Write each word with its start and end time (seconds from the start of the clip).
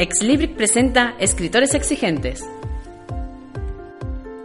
Exlibric 0.00 0.56
presenta 0.56 1.14
Escritores 1.18 1.74
Exigentes. 1.74 2.42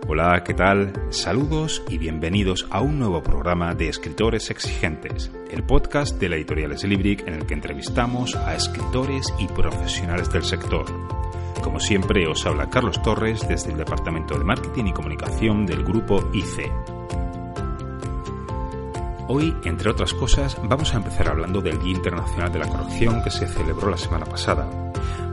Hola, 0.06 0.44
¿qué 0.44 0.54
tal? 0.54 0.92
Saludos 1.12 1.82
y 1.88 1.98
bienvenidos 1.98 2.68
a 2.72 2.82
un 2.82 3.00
nuevo 3.00 3.24
programa 3.24 3.74
de 3.74 3.88
Escritores 3.88 4.50
Exigentes, 4.50 5.32
el 5.50 5.64
podcast 5.64 6.20
de 6.20 6.28
la 6.28 6.36
editorial 6.36 6.74
Exlibric 6.74 7.26
en 7.26 7.36
el 7.36 7.46
que 7.46 7.54
entrevistamos 7.54 8.36
a 8.36 8.54
escritores 8.54 9.34
y 9.40 9.48
profesionales 9.48 10.30
del 10.30 10.44
sector. 10.44 10.88
Como 11.64 11.80
siempre, 11.80 12.28
os 12.28 12.46
habla 12.46 12.70
Carlos 12.70 13.02
Torres 13.02 13.48
desde 13.48 13.72
el 13.72 13.78
Departamento 13.78 14.38
de 14.38 14.44
Marketing 14.44 14.88
y 14.88 14.94
Comunicación 14.94 15.66
del 15.66 15.86
Grupo 15.86 16.32
IC. 16.34 16.70
Hoy, 19.30 19.56
entre 19.64 19.90
otras 19.90 20.14
cosas, 20.14 20.58
vamos 20.62 20.94
a 20.94 20.98
empezar 20.98 21.30
hablando 21.30 21.62
del 21.62 21.80
Día 21.80 21.94
Internacional 21.94 22.52
de 22.52 22.60
la 22.60 22.68
Corrección 22.68 23.24
que 23.24 23.32
se 23.32 23.48
celebró 23.48 23.90
la 23.90 23.98
semana 23.98 24.26
pasada. 24.26 24.70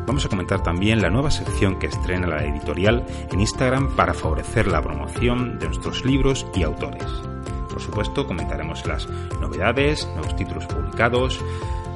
Vamos 0.07 0.25
a 0.25 0.29
comentar 0.29 0.63
también 0.63 1.01
la 1.01 1.11
nueva 1.11 1.31
sección 1.31 1.79
que 1.79 1.87
estrena 1.87 2.27
la 2.27 2.45
editorial 2.45 3.07
en 3.31 3.41
Instagram 3.41 3.95
para 3.95 4.15
favorecer 4.15 4.67
la 4.67 4.83
promoción 4.83 5.59
de 5.59 5.67
nuestros 5.67 6.05
libros 6.05 6.47
y 6.55 6.65
autores. 6.65 7.07
Por 7.69 7.81
supuesto, 7.81 8.27
comentaremos 8.27 8.87
las 8.87 9.09
novedades, 9.41 10.07
nuevos 10.15 10.37
títulos 10.37 10.67
publicados. 10.67 11.41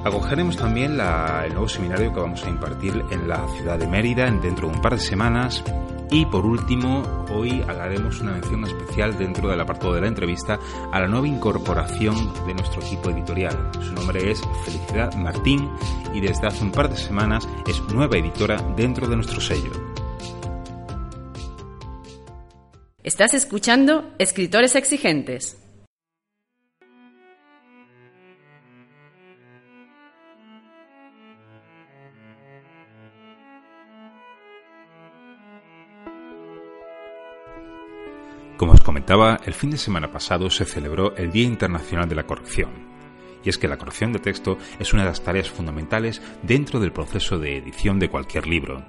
Acogeremos 0.05 0.57
también 0.57 0.93
el 0.93 1.53
nuevo 1.53 1.69
seminario 1.69 2.13
que 2.15 2.21
vamos 2.21 2.45
a 2.45 2.49
impartir 2.49 3.05
en 3.11 3.29
la 3.29 3.47
ciudad 3.57 3.79
de 3.79 3.89
Mérida 3.89 4.31
dentro 4.31 4.69
de 4.69 4.77
un 4.77 4.81
par 4.81 4.95
de 4.95 5.01
semanas 5.01 5.65
y 6.11 6.25
por 6.27 6.47
último, 6.47 7.03
hoy 7.31 7.63
haremos 7.63 8.21
una 8.21 8.33
mención 8.33 8.65
especial 8.65 9.19
dentro 9.19 9.49
del 9.49 9.61
apartado 9.61 9.95
de 9.95 10.01
la 10.01 10.09
entrevista 10.09 10.59
a 10.93 11.01
la 11.01 11.09
nueva 11.09 11.27
incorporación 11.27 12.33
de 12.47 12.55
nuestro 12.55 12.81
equipo 12.83 13.11
editorial. 13.11 13.71
Su 13.81 13.93
nombre 13.93 14.31
es 14.31 14.41
Felicidad 14.65 15.15
Martín 15.15 15.69
y 16.15 16.21
desde 16.21 16.47
hace 16.47 16.63
un 16.65 16.73
par 16.73 16.89
de 16.89 16.97
semanas 16.97 17.49
es 17.67 17.81
nueva 17.93 18.17
editora 18.17 18.57
dentro 18.77 19.09
de 19.09 19.17
nuestro 19.17 19.41
sello. 19.41 19.73
Estás 23.03 23.35
escuchando 23.35 24.13
Escritores 24.19 24.75
Exigentes. 24.75 25.66
Como 38.57 38.73
os 38.73 38.81
comentaba, 38.81 39.39
el 39.45 39.53
fin 39.53 39.71
de 39.71 39.77
semana 39.77 40.11
pasado 40.11 40.49
se 40.49 40.65
celebró 40.65 41.15
el 41.17 41.31
Día 41.31 41.45
Internacional 41.45 42.09
de 42.09 42.15
la 42.15 42.27
Corrección. 42.27 42.71
Y 43.45 43.51
es 43.51 43.59
que 43.59 43.69
la 43.69 43.77
corrección 43.77 44.13
de 44.13 44.19
texto 44.19 44.57
es 44.79 44.93
una 44.93 45.03
de 45.03 45.11
las 45.11 45.23
tareas 45.23 45.51
fundamentales 45.51 46.23
dentro 46.43 46.81
del 46.81 46.93
proceso 46.93 47.39
de 47.39 47.59
edición 47.59 47.99
de 47.99 48.09
cualquier 48.09 48.47
libro. 48.47 48.85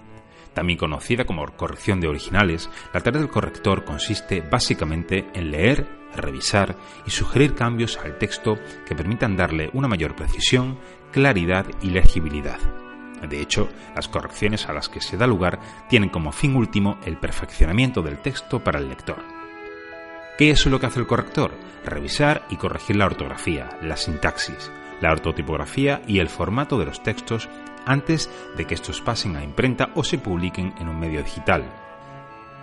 También 0.54 0.80
conocida 0.80 1.26
como 1.26 1.46
corrección 1.46 2.00
de 2.00 2.08
originales, 2.08 2.70
la 2.94 3.02
tarea 3.02 3.20
del 3.20 3.30
corrector 3.30 3.84
consiste 3.84 4.42
básicamente 4.42 5.28
en 5.34 5.52
leer, 5.52 5.86
revisar 6.16 6.76
y 7.06 7.12
sugerir 7.12 7.54
cambios 7.54 7.98
al 7.98 8.18
texto 8.18 8.58
que 8.88 8.96
permitan 8.96 9.36
darle 9.36 9.70
una 9.74 9.88
mayor 9.88 10.16
precisión, 10.16 10.80
claridad 11.12 11.68
y 11.81 11.90
legibilidad. 11.90 12.87
De 13.22 13.42
hecho, 13.42 13.70
las 13.96 14.08
correcciones 14.08 14.68
a 14.68 14.73
las 14.73 14.90
que 14.90 15.02
se 15.02 15.18
da 15.18 15.28
lugar 15.28 15.60
tienen 15.90 16.10
como 16.10 16.32
fin 16.32 16.56
último 16.56 16.98
el 17.06 17.18
perfeccionamiento 17.18 18.02
del 18.02 18.20
texto 18.20 18.64
para 18.64 18.80
el 18.80 18.90
lector. 18.90 19.24
¿Qué 20.38 20.52
es 20.52 20.66
lo 20.68 20.80
que 20.80 20.86
hace 20.86 21.00
el 21.00 21.08
corrector? 21.08 21.52
Revisar 21.84 22.46
y 22.50 22.58
corregir 22.58 22.96
la 22.96 23.08
ortografía, 23.08 23.70
la 23.82 23.98
sintaxis, 23.98 24.72
la 25.02 25.12
ortotipografía 25.12 26.02
y 26.06 26.20
el 26.20 26.30
formato 26.30 26.78
de 26.78 26.86
los 26.86 27.02
textos 27.02 27.50
antes 27.86 28.30
de 28.56 28.66
que 28.66 28.76
estos 28.76 29.02
pasen 29.02 29.36
a 29.36 29.44
imprenta 29.44 29.90
o 29.96 30.04
se 30.04 30.18
publiquen 30.18 30.76
en 30.80 30.90
un 30.90 31.00
medio 31.00 31.24
digital. 31.24 31.66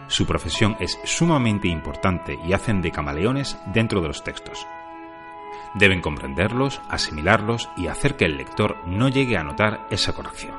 Su 0.06 0.27
profesión 0.27 0.77
es 0.80 0.98
sumamente 1.05 1.67
importante 1.67 2.39
y 2.46 2.52
hacen 2.52 2.83
de 2.83 2.92
camaleones 2.92 3.58
dentro 3.73 4.01
de 4.02 4.08
los 4.08 4.23
textos. 4.23 4.67
Deben 5.74 6.01
comprenderlos, 6.01 6.80
asimilarlos 6.89 7.68
y 7.77 7.89
hacer 7.89 8.17
que 8.17 8.27
el 8.27 8.36
lector 8.36 8.77
no 8.86 9.08
llegue 9.08 9.36
a 9.36 9.42
notar 9.42 9.86
esa 9.90 10.12
corrección. 10.12 10.55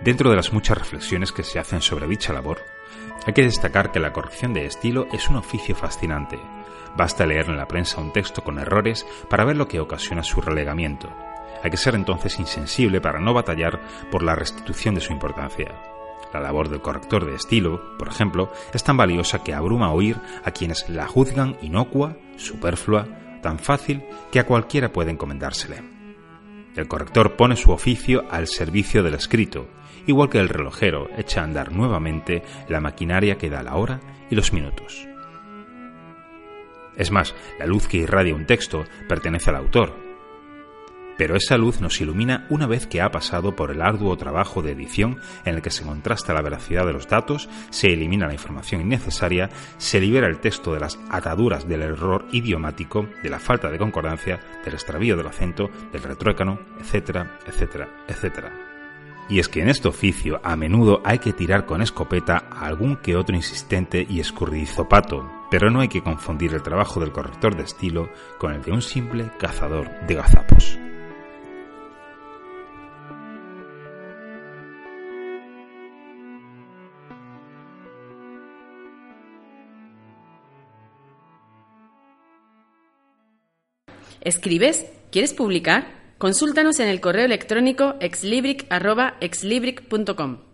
Dentro 0.00 0.30
de 0.30 0.36
las 0.36 0.52
muchas 0.52 0.78
reflexiones 0.78 1.32
que 1.32 1.42
se 1.42 1.58
hacen 1.58 1.82
sobre 1.82 2.06
dicha 2.06 2.32
labor, 2.32 2.58
hay 3.26 3.34
que 3.34 3.42
destacar 3.42 3.92
que 3.92 4.00
la 4.00 4.12
corrección 4.12 4.54
de 4.54 4.64
estilo 4.64 5.06
es 5.12 5.28
un 5.28 5.36
oficio 5.36 5.74
fascinante. 5.74 6.40
Basta 6.96 7.26
leer 7.26 7.50
en 7.50 7.56
la 7.56 7.68
prensa 7.68 8.00
un 8.00 8.12
texto 8.12 8.42
con 8.42 8.58
errores 8.58 9.06
para 9.28 9.44
ver 9.44 9.56
lo 9.56 9.68
que 9.68 9.80
ocasiona 9.80 10.22
su 10.22 10.40
relegamiento. 10.40 11.10
Hay 11.62 11.70
que 11.70 11.76
ser 11.76 11.94
entonces 11.94 12.38
insensible 12.38 13.00
para 13.00 13.20
no 13.20 13.34
batallar 13.34 13.80
por 14.10 14.22
la 14.22 14.34
restitución 14.34 14.94
de 14.94 15.02
su 15.02 15.12
importancia. 15.12 15.74
La 16.32 16.40
labor 16.40 16.68
del 16.68 16.80
corrector 16.80 17.26
de 17.26 17.34
estilo, 17.34 17.96
por 17.98 18.08
ejemplo, 18.08 18.52
es 18.72 18.84
tan 18.84 18.96
valiosa 18.96 19.42
que 19.42 19.54
abruma 19.54 19.92
oír 19.92 20.16
a 20.44 20.50
quienes 20.52 20.88
la 20.88 21.06
juzgan 21.06 21.56
inocua, 21.60 22.16
superflua, 22.36 23.06
tan 23.42 23.58
fácil 23.58 24.04
que 24.30 24.40
a 24.40 24.46
cualquiera 24.46 24.92
puede 24.92 25.10
encomendársele. 25.10 25.82
El 26.76 26.86
corrector 26.86 27.36
pone 27.36 27.56
su 27.56 27.72
oficio 27.72 28.24
al 28.30 28.46
servicio 28.46 29.02
del 29.02 29.14
escrito, 29.14 29.68
igual 30.06 30.28
que 30.28 30.38
el 30.38 30.48
relojero 30.48 31.08
echa 31.16 31.40
a 31.40 31.44
andar 31.44 31.72
nuevamente 31.72 32.42
la 32.68 32.80
maquinaria 32.80 33.36
que 33.36 33.50
da 33.50 33.62
la 33.62 33.74
hora 33.74 34.00
y 34.30 34.36
los 34.36 34.52
minutos. 34.52 35.06
Es 36.96 37.10
más, 37.10 37.34
la 37.58 37.66
luz 37.66 37.88
que 37.88 37.98
irradia 37.98 38.34
un 38.34 38.46
texto 38.46 38.84
pertenece 39.08 39.50
al 39.50 39.56
autor, 39.56 40.09
pero 41.20 41.36
esa 41.36 41.58
luz 41.58 41.82
nos 41.82 42.00
ilumina 42.00 42.46
una 42.48 42.66
vez 42.66 42.86
que 42.86 43.02
ha 43.02 43.10
pasado 43.10 43.54
por 43.54 43.70
el 43.70 43.82
arduo 43.82 44.16
trabajo 44.16 44.62
de 44.62 44.72
edición 44.72 45.18
en 45.44 45.56
el 45.56 45.60
que 45.60 45.68
se 45.68 45.84
contrasta 45.84 46.32
la 46.32 46.40
veracidad 46.40 46.86
de 46.86 46.94
los 46.94 47.08
datos, 47.08 47.46
se 47.68 47.92
elimina 47.92 48.26
la 48.26 48.32
información 48.32 48.80
innecesaria, 48.80 49.50
se 49.76 50.00
libera 50.00 50.28
el 50.28 50.40
texto 50.40 50.72
de 50.72 50.80
las 50.80 50.98
ataduras 51.10 51.68
del 51.68 51.82
error 51.82 52.24
idiomático, 52.32 53.06
de 53.22 53.28
la 53.28 53.38
falta 53.38 53.68
de 53.68 53.76
concordancia, 53.76 54.40
del 54.64 54.72
extravío 54.72 55.14
del 55.14 55.26
acento, 55.26 55.68
del 55.92 56.02
retruécano, 56.02 56.58
etcétera, 56.80 57.36
etcétera, 57.46 57.86
etcétera. 58.08 58.52
Y 59.28 59.40
es 59.40 59.48
que 59.48 59.60
en 59.60 59.68
este 59.68 59.88
oficio 59.88 60.40
a 60.42 60.56
menudo 60.56 61.02
hay 61.04 61.18
que 61.18 61.34
tirar 61.34 61.66
con 61.66 61.82
escopeta 61.82 62.46
a 62.50 62.64
algún 62.64 62.96
que 62.96 63.14
otro 63.14 63.36
insistente 63.36 64.06
y 64.08 64.20
escurridizo 64.20 64.88
pato, 64.88 65.30
pero 65.50 65.70
no 65.70 65.80
hay 65.80 65.88
que 65.88 66.02
confundir 66.02 66.54
el 66.54 66.62
trabajo 66.62 66.98
del 66.98 67.12
corrector 67.12 67.56
de 67.56 67.64
estilo 67.64 68.08
con 68.38 68.54
el 68.54 68.62
de 68.62 68.72
un 68.72 68.80
simple 68.80 69.30
cazador 69.38 69.90
de 70.06 70.14
gazapos. 70.14 70.78
¿Escribes? 84.20 84.84
¿Quieres 85.10 85.32
publicar? 85.32 85.98
Consúltanos 86.18 86.78
en 86.80 86.88
el 86.88 87.00
correo 87.00 87.24
electrónico 87.24 87.94
exlibric.exlibric.com. 88.00 90.50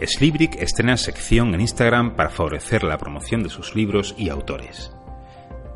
Exlibric 0.00 0.56
estrena 0.62 0.96
sección 0.96 1.54
en 1.54 1.60
Instagram 1.60 2.16
para 2.16 2.30
favorecer 2.30 2.84
la 2.84 2.96
promoción 2.96 3.42
de 3.42 3.50
sus 3.50 3.76
libros 3.76 4.14
y 4.16 4.30
autores. 4.30 4.90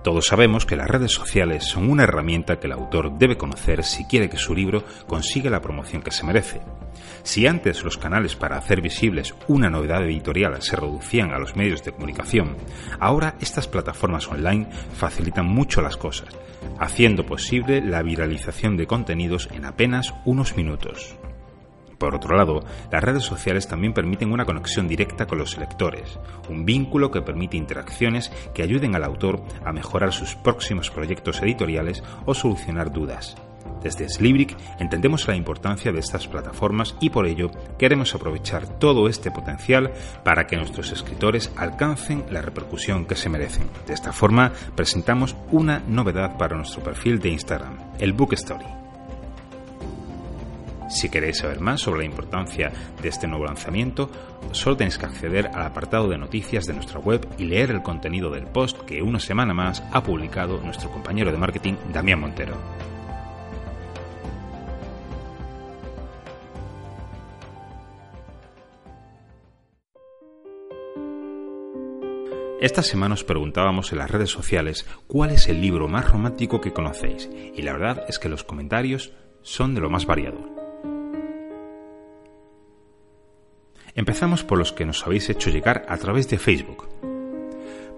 Todos 0.04 0.26
sabemos 0.26 0.66
que 0.66 0.76
las 0.76 0.86
redes 0.86 1.12
sociales 1.12 1.64
son 1.64 1.88
una 1.88 2.02
herramienta 2.02 2.60
que 2.60 2.66
el 2.66 2.74
autor 2.74 3.16
debe 3.16 3.38
conocer 3.38 3.82
si 3.82 4.04
quiere 4.04 4.28
que 4.28 4.36
su 4.36 4.54
libro 4.54 4.84
consiga 5.06 5.48
la 5.48 5.62
promoción 5.62 6.02
que 6.02 6.10
se 6.10 6.26
merece. 6.26 6.60
Si 7.22 7.46
antes 7.46 7.82
los 7.82 7.96
canales 7.96 8.36
para 8.36 8.58
hacer 8.58 8.82
visibles 8.82 9.34
una 9.48 9.70
novedad 9.70 10.04
editorial 10.04 10.60
se 10.60 10.76
reducían 10.76 11.32
a 11.32 11.38
los 11.38 11.56
medios 11.56 11.82
de 11.82 11.92
comunicación, 11.92 12.54
ahora 13.00 13.36
estas 13.40 13.66
plataformas 13.66 14.28
online 14.28 14.68
facilitan 14.94 15.46
mucho 15.46 15.80
las 15.80 15.96
cosas, 15.96 16.28
haciendo 16.78 17.24
posible 17.24 17.80
la 17.80 18.02
viralización 18.02 18.76
de 18.76 18.86
contenidos 18.86 19.48
en 19.54 19.64
apenas 19.64 20.12
unos 20.26 20.54
minutos. 20.54 21.16
Por 21.98 22.14
otro 22.14 22.36
lado, 22.36 22.64
las 22.90 23.02
redes 23.02 23.22
sociales 23.22 23.68
también 23.68 23.92
permiten 23.92 24.32
una 24.32 24.44
conexión 24.44 24.88
directa 24.88 25.26
con 25.26 25.38
los 25.38 25.56
lectores, 25.56 26.18
un 26.48 26.64
vínculo 26.64 27.10
que 27.10 27.22
permite 27.22 27.56
interacciones 27.56 28.30
que 28.54 28.62
ayuden 28.62 28.94
al 28.94 29.04
autor 29.04 29.42
a 29.64 29.72
mejorar 29.72 30.12
sus 30.12 30.34
próximos 30.34 30.90
proyectos 30.90 31.42
editoriales 31.42 32.02
o 32.26 32.34
solucionar 32.34 32.92
dudas. 32.92 33.36
Desde 33.82 34.08
Slibric 34.08 34.56
entendemos 34.78 35.28
la 35.28 35.36
importancia 35.36 35.92
de 35.92 36.00
estas 36.00 36.26
plataformas 36.26 36.96
y 37.00 37.10
por 37.10 37.26
ello 37.26 37.50
queremos 37.78 38.14
aprovechar 38.14 38.66
todo 38.78 39.08
este 39.08 39.30
potencial 39.30 39.92
para 40.24 40.46
que 40.46 40.56
nuestros 40.56 40.90
escritores 40.90 41.52
alcancen 41.56 42.24
la 42.30 42.40
repercusión 42.40 43.04
que 43.04 43.14
se 43.14 43.28
merecen. 43.28 43.68
De 43.86 43.94
esta 43.94 44.12
forma 44.12 44.52
presentamos 44.74 45.36
una 45.50 45.80
novedad 45.86 46.38
para 46.38 46.56
nuestro 46.56 46.82
perfil 46.82 47.18
de 47.18 47.30
Instagram, 47.30 47.76
el 47.98 48.14
Book 48.14 48.32
Story. 48.32 48.83
Si 50.88 51.08
queréis 51.08 51.38
saber 51.38 51.60
más 51.60 51.80
sobre 51.80 52.00
la 52.00 52.06
importancia 52.06 52.70
de 53.00 53.08
este 53.08 53.26
nuevo 53.26 53.46
lanzamiento, 53.46 54.10
solo 54.52 54.76
tenéis 54.76 54.98
que 54.98 55.06
acceder 55.06 55.50
al 55.54 55.62
apartado 55.62 56.08
de 56.08 56.18
noticias 56.18 56.66
de 56.66 56.74
nuestra 56.74 56.98
web 56.98 57.26
y 57.38 57.44
leer 57.44 57.70
el 57.70 57.82
contenido 57.82 58.30
del 58.30 58.46
post 58.46 58.78
que 58.82 59.02
una 59.02 59.20
semana 59.20 59.54
más 59.54 59.82
ha 59.92 60.02
publicado 60.02 60.60
nuestro 60.60 60.90
compañero 60.90 61.32
de 61.32 61.38
marketing 61.38 61.74
Damián 61.92 62.20
Montero. 62.20 62.56
Esta 72.60 72.82
semana 72.82 73.12
os 73.12 73.24
preguntábamos 73.24 73.92
en 73.92 73.98
las 73.98 74.10
redes 74.10 74.30
sociales 74.30 74.86
cuál 75.06 75.32
es 75.32 75.48
el 75.48 75.60
libro 75.60 75.86
más 75.86 76.08
romántico 76.10 76.62
que 76.62 76.72
conocéis 76.72 77.28
y 77.54 77.60
la 77.60 77.72
verdad 77.74 78.04
es 78.08 78.18
que 78.18 78.30
los 78.30 78.42
comentarios 78.42 79.12
son 79.42 79.74
de 79.74 79.82
lo 79.82 79.90
más 79.90 80.06
variado. 80.06 80.53
Empezamos 83.94 84.42
por 84.42 84.58
los 84.58 84.72
que 84.72 84.84
nos 84.84 85.06
habéis 85.06 85.30
hecho 85.30 85.50
llegar 85.50 85.86
a 85.88 85.96
través 85.98 86.28
de 86.28 86.38
Facebook. 86.38 86.88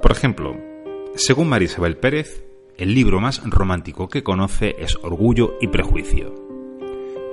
Por 0.02 0.12
ejemplo, 0.12 0.54
según 1.14 1.48
María 1.48 1.66
Isabel 1.66 1.96
Pérez, 1.96 2.44
el 2.76 2.94
libro 2.94 3.18
más 3.20 3.42
romántico 3.44 4.08
que 4.08 4.22
conoce 4.22 4.76
es 4.78 4.96
Orgullo 5.02 5.56
y 5.60 5.68
Prejuicio. 5.68 6.34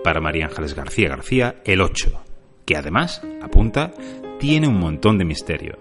Para 0.03 0.21
María 0.21 0.45
Ángeles 0.45 0.75
García 0.75 1.09
García, 1.09 1.61
el 1.65 1.81
8, 1.81 2.23
que 2.65 2.77
además, 2.77 3.21
apunta, 3.41 3.91
tiene 4.39 4.69
un 4.69 4.79
montón 4.79 5.17
de 5.17 5.25
misterio. 5.25 5.77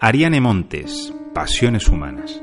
Ariane 0.00 0.40
Montes, 0.40 1.14
Pasiones 1.32 1.88
Humanas. 1.88 2.42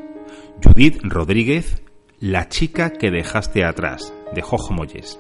Judith 0.63 1.01
Rodríguez, 1.03 1.81
La 2.19 2.47
chica 2.47 2.91
que 2.91 3.11
dejaste 3.11 3.65
atrás, 3.65 4.13
de 4.33 4.41
Jojo 4.41 4.73
Molles. 4.73 5.19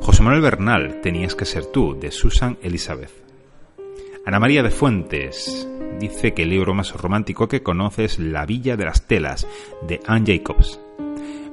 José 0.00 0.22
Manuel 0.22 0.42
Bernal, 0.42 1.00
Tenías 1.00 1.34
que 1.34 1.44
ser 1.44 1.66
tú, 1.66 1.98
de 1.98 2.12
Susan 2.12 2.56
Elizabeth. 2.62 3.29
Ana 4.26 4.38
María 4.38 4.62
de 4.62 4.70
Fuentes 4.70 5.66
dice 5.98 6.34
que 6.34 6.42
el 6.42 6.50
libro 6.50 6.74
más 6.74 6.92
romántico 6.92 7.48
que 7.48 7.62
conoce 7.62 8.04
es 8.04 8.18
La 8.18 8.44
Villa 8.44 8.76
de 8.76 8.84
las 8.84 9.06
Telas, 9.06 9.46
de 9.86 10.00
Anne 10.06 10.26
Jacobs. 10.26 10.78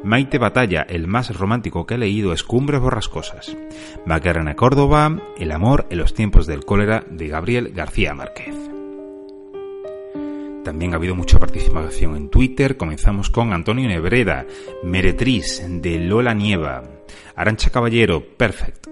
Maite 0.04 0.38
Batalla, 0.38 0.86
el 0.88 1.08
más 1.08 1.36
romántico 1.36 1.86
que 1.86 1.96
he 1.96 1.98
leído 1.98 2.34
es 2.34 2.44
Cumbres 2.44 2.82
Borrascosas. 2.82 3.58
Macarena 4.06 4.56
Córdoba, 4.56 5.18
El 5.38 5.52
amor 5.52 5.88
en 5.90 5.98
los 5.98 6.14
tiempos 6.14 6.46
del 6.46 6.66
cólera, 6.66 7.04
de 7.10 7.30
Gabriel 7.30 7.72
García 7.74 8.14
Márquez. 8.14 8.56
También 10.64 10.94
ha 10.94 10.98
habido 10.98 11.16
mucha 11.16 11.40
participación 11.40 12.18
en 12.18 12.30
Twitter. 12.30 12.76
Comenzamos 12.76 13.30
con 13.30 13.54
Antonio 13.54 13.88
Nebreda, 13.88 14.46
Meretriz, 14.84 15.66
de 15.66 16.00
Lola 16.00 16.34
Nieva, 16.34 16.84
Arancha 17.36 17.70
Caballero, 17.70 18.22
Perfect, 18.36 18.88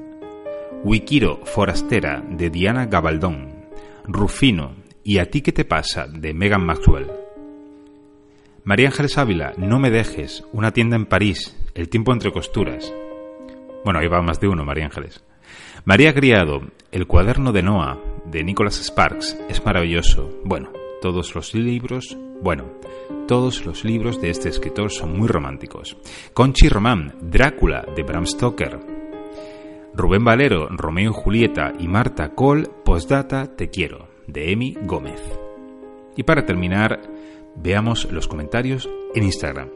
Wikiro 0.85 1.41
Forastera, 1.45 2.23
de 2.29 2.49
Diana 2.49 2.85
Gabaldón, 2.85 3.54
Rufino 4.07 4.75
y 5.03 5.17
¿A 5.19 5.29
ti 5.29 5.41
qué 5.41 5.51
te 5.51 5.65
pasa? 5.65 6.07
de 6.07 6.33
Megan 6.33 6.65
Maxwell. 6.65 7.11
María 8.63 8.87
Ángeles 8.87 9.17
Ávila, 9.17 9.53
No 9.57 9.79
me 9.79 9.91
dejes, 9.91 10.43
una 10.51 10.71
tienda 10.71 10.95
en 10.95 11.05
París, 11.05 11.55
El 11.73 11.89
tiempo 11.89 12.11
entre 12.13 12.31
costuras. 12.31 12.93
Bueno, 13.83 13.99
ahí 13.99 14.07
va 14.07 14.21
más 14.21 14.39
de 14.39 14.47
uno, 14.47 14.65
María 14.65 14.85
Ángeles. 14.85 15.23
María 15.85 16.13
Criado, 16.13 16.61
El 16.91 17.05
cuaderno 17.05 17.51
de 17.51 17.61
Noah, 17.63 17.99
de 18.25 18.43
Nicholas 18.43 18.83
Sparks, 18.83 19.37
es 19.49 19.63
maravilloso. 19.63 20.29
Bueno, 20.43 20.71
todos 21.01 21.35
los 21.35 21.53
libros, 21.53 22.17
bueno, 22.41 22.65
todos 23.27 23.65
los 23.65 23.83
libros 23.85 24.19
de 24.21 24.31
este 24.31 24.49
escritor 24.49 24.91
son 24.91 25.17
muy 25.17 25.27
románticos. 25.27 25.97
Conchi 26.33 26.69
Román, 26.69 27.15
Drácula, 27.21 27.85
de 27.95 28.03
Bram 28.03 28.25
Stoker, 28.25 28.94
Rubén 29.97 30.25
Valero, 30.25 30.67
Romeo 30.71 31.11
y 31.11 31.13
Julieta 31.13 31.71
y 31.79 31.87
Marta 31.87 32.35
Cole, 32.35 32.67
Postdata 32.83 33.55
Te 33.55 33.69
Quiero, 33.69 34.09
de 34.27 34.51
Emi 34.51 34.75
Gómez. 34.81 35.21
Y 36.17 36.23
para 36.23 36.45
terminar, 36.45 37.01
veamos 37.55 38.11
los 38.11 38.27
comentarios 38.27 38.89
en 39.13 39.23
Instagram. 39.23 39.69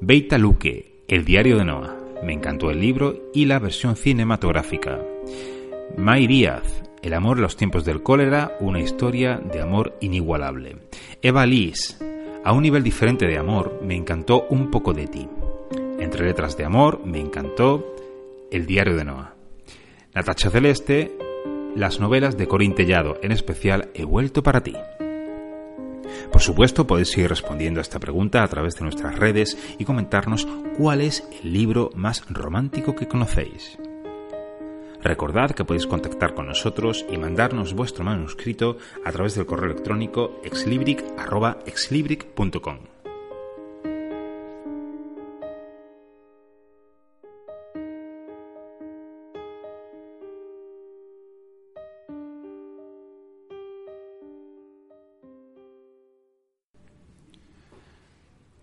Beita 0.00 0.38
Luque, 0.38 1.02
El 1.08 1.26
diario 1.26 1.58
de 1.58 1.66
Noah. 1.66 1.94
Me 2.24 2.32
encantó 2.32 2.70
el 2.70 2.80
libro 2.80 3.30
y 3.34 3.44
la 3.44 3.58
versión 3.58 3.96
cinematográfica. 3.96 4.98
May 5.98 6.26
Díaz, 6.26 6.82
El 7.02 7.12
amor 7.12 7.36
en 7.36 7.42
los 7.42 7.56
tiempos 7.56 7.84
del 7.84 8.02
cólera, 8.02 8.56
una 8.60 8.80
historia 8.80 9.36
de 9.36 9.60
amor 9.60 9.94
inigualable. 10.00 10.76
Eva 11.20 11.44
Liz, 11.44 11.98
a 12.44 12.52
un 12.54 12.62
nivel 12.62 12.82
diferente 12.82 13.26
de 13.26 13.36
amor, 13.36 13.78
me 13.84 13.94
encantó 13.94 14.46
un 14.48 14.70
poco 14.70 14.94
de 14.94 15.06
ti. 15.06 15.28
Entre 15.98 16.24
letras 16.24 16.56
de 16.56 16.64
amor, 16.64 17.02
me 17.04 17.20
encantó 17.20 17.94
El 18.50 18.64
diario 18.64 18.96
de 18.96 19.04
Noah. 19.04 19.39
Natacha 20.12 20.50
Celeste, 20.50 21.16
las 21.76 22.00
novelas 22.00 22.36
de 22.36 22.48
Corín 22.48 22.74
Tellado, 22.74 23.18
en 23.22 23.30
especial 23.30 23.90
He 23.94 24.04
vuelto 24.04 24.42
para 24.42 24.60
ti. 24.60 24.74
Por 26.32 26.40
supuesto, 26.40 26.84
podéis 26.84 27.10
seguir 27.10 27.28
respondiendo 27.28 27.78
a 27.78 27.82
esta 27.82 28.00
pregunta 28.00 28.42
a 28.42 28.48
través 28.48 28.74
de 28.74 28.82
nuestras 28.82 29.16
redes 29.16 29.56
y 29.78 29.84
comentarnos 29.84 30.48
cuál 30.76 31.00
es 31.00 31.22
el 31.42 31.52
libro 31.52 31.90
más 31.94 32.24
romántico 32.28 32.96
que 32.96 33.06
conocéis. 33.06 33.78
Recordad 35.00 35.52
que 35.52 35.64
podéis 35.64 35.86
contactar 35.86 36.34
con 36.34 36.46
nosotros 36.46 37.06
y 37.08 37.16
mandarnos 37.16 37.74
vuestro 37.74 38.04
manuscrito 38.04 38.78
a 39.04 39.12
través 39.12 39.36
del 39.36 39.46
correo 39.46 39.70
electrónico 39.70 40.40
exlibric.com. 40.42 42.78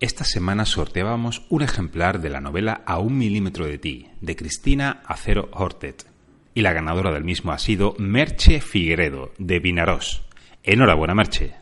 Esta 0.00 0.22
semana 0.22 0.64
sorteábamos 0.64 1.44
un 1.48 1.62
ejemplar 1.62 2.20
de 2.20 2.30
la 2.30 2.40
novela 2.40 2.82
A 2.86 3.00
un 3.00 3.18
milímetro 3.18 3.66
de 3.66 3.78
ti, 3.78 4.06
de 4.20 4.36
Cristina 4.36 5.02
Acero 5.04 5.48
Hortet. 5.52 6.06
Y 6.54 6.62
la 6.62 6.72
ganadora 6.72 7.12
del 7.12 7.24
mismo 7.24 7.50
ha 7.50 7.58
sido 7.58 7.96
Merche 7.98 8.60
Figueredo, 8.60 9.32
de 9.38 9.58
Vinarós. 9.58 10.22
Enhorabuena, 10.62 11.16
Merche. 11.16 11.54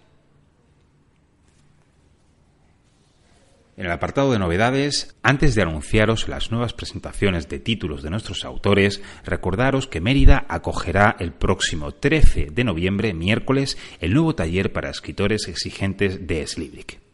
En 3.78 3.86
el 3.86 3.92
apartado 3.92 4.30
de 4.32 4.38
novedades, 4.38 5.16
antes 5.22 5.54
de 5.54 5.62
anunciaros 5.62 6.28
las 6.28 6.50
nuevas 6.50 6.74
presentaciones 6.74 7.48
de 7.48 7.58
títulos 7.58 8.02
de 8.02 8.10
nuestros 8.10 8.44
autores, 8.44 9.00
recordaros 9.24 9.86
que 9.86 10.02
Mérida 10.02 10.44
acogerá 10.50 11.16
el 11.20 11.32
próximo 11.32 11.92
13 11.92 12.48
de 12.52 12.64
noviembre, 12.64 13.14
miércoles, 13.14 13.78
el 13.98 14.12
nuevo 14.12 14.34
taller 14.34 14.74
para 14.74 14.90
escritores 14.90 15.48
exigentes 15.48 16.26
de 16.26 16.46
Slibrick. 16.46 17.05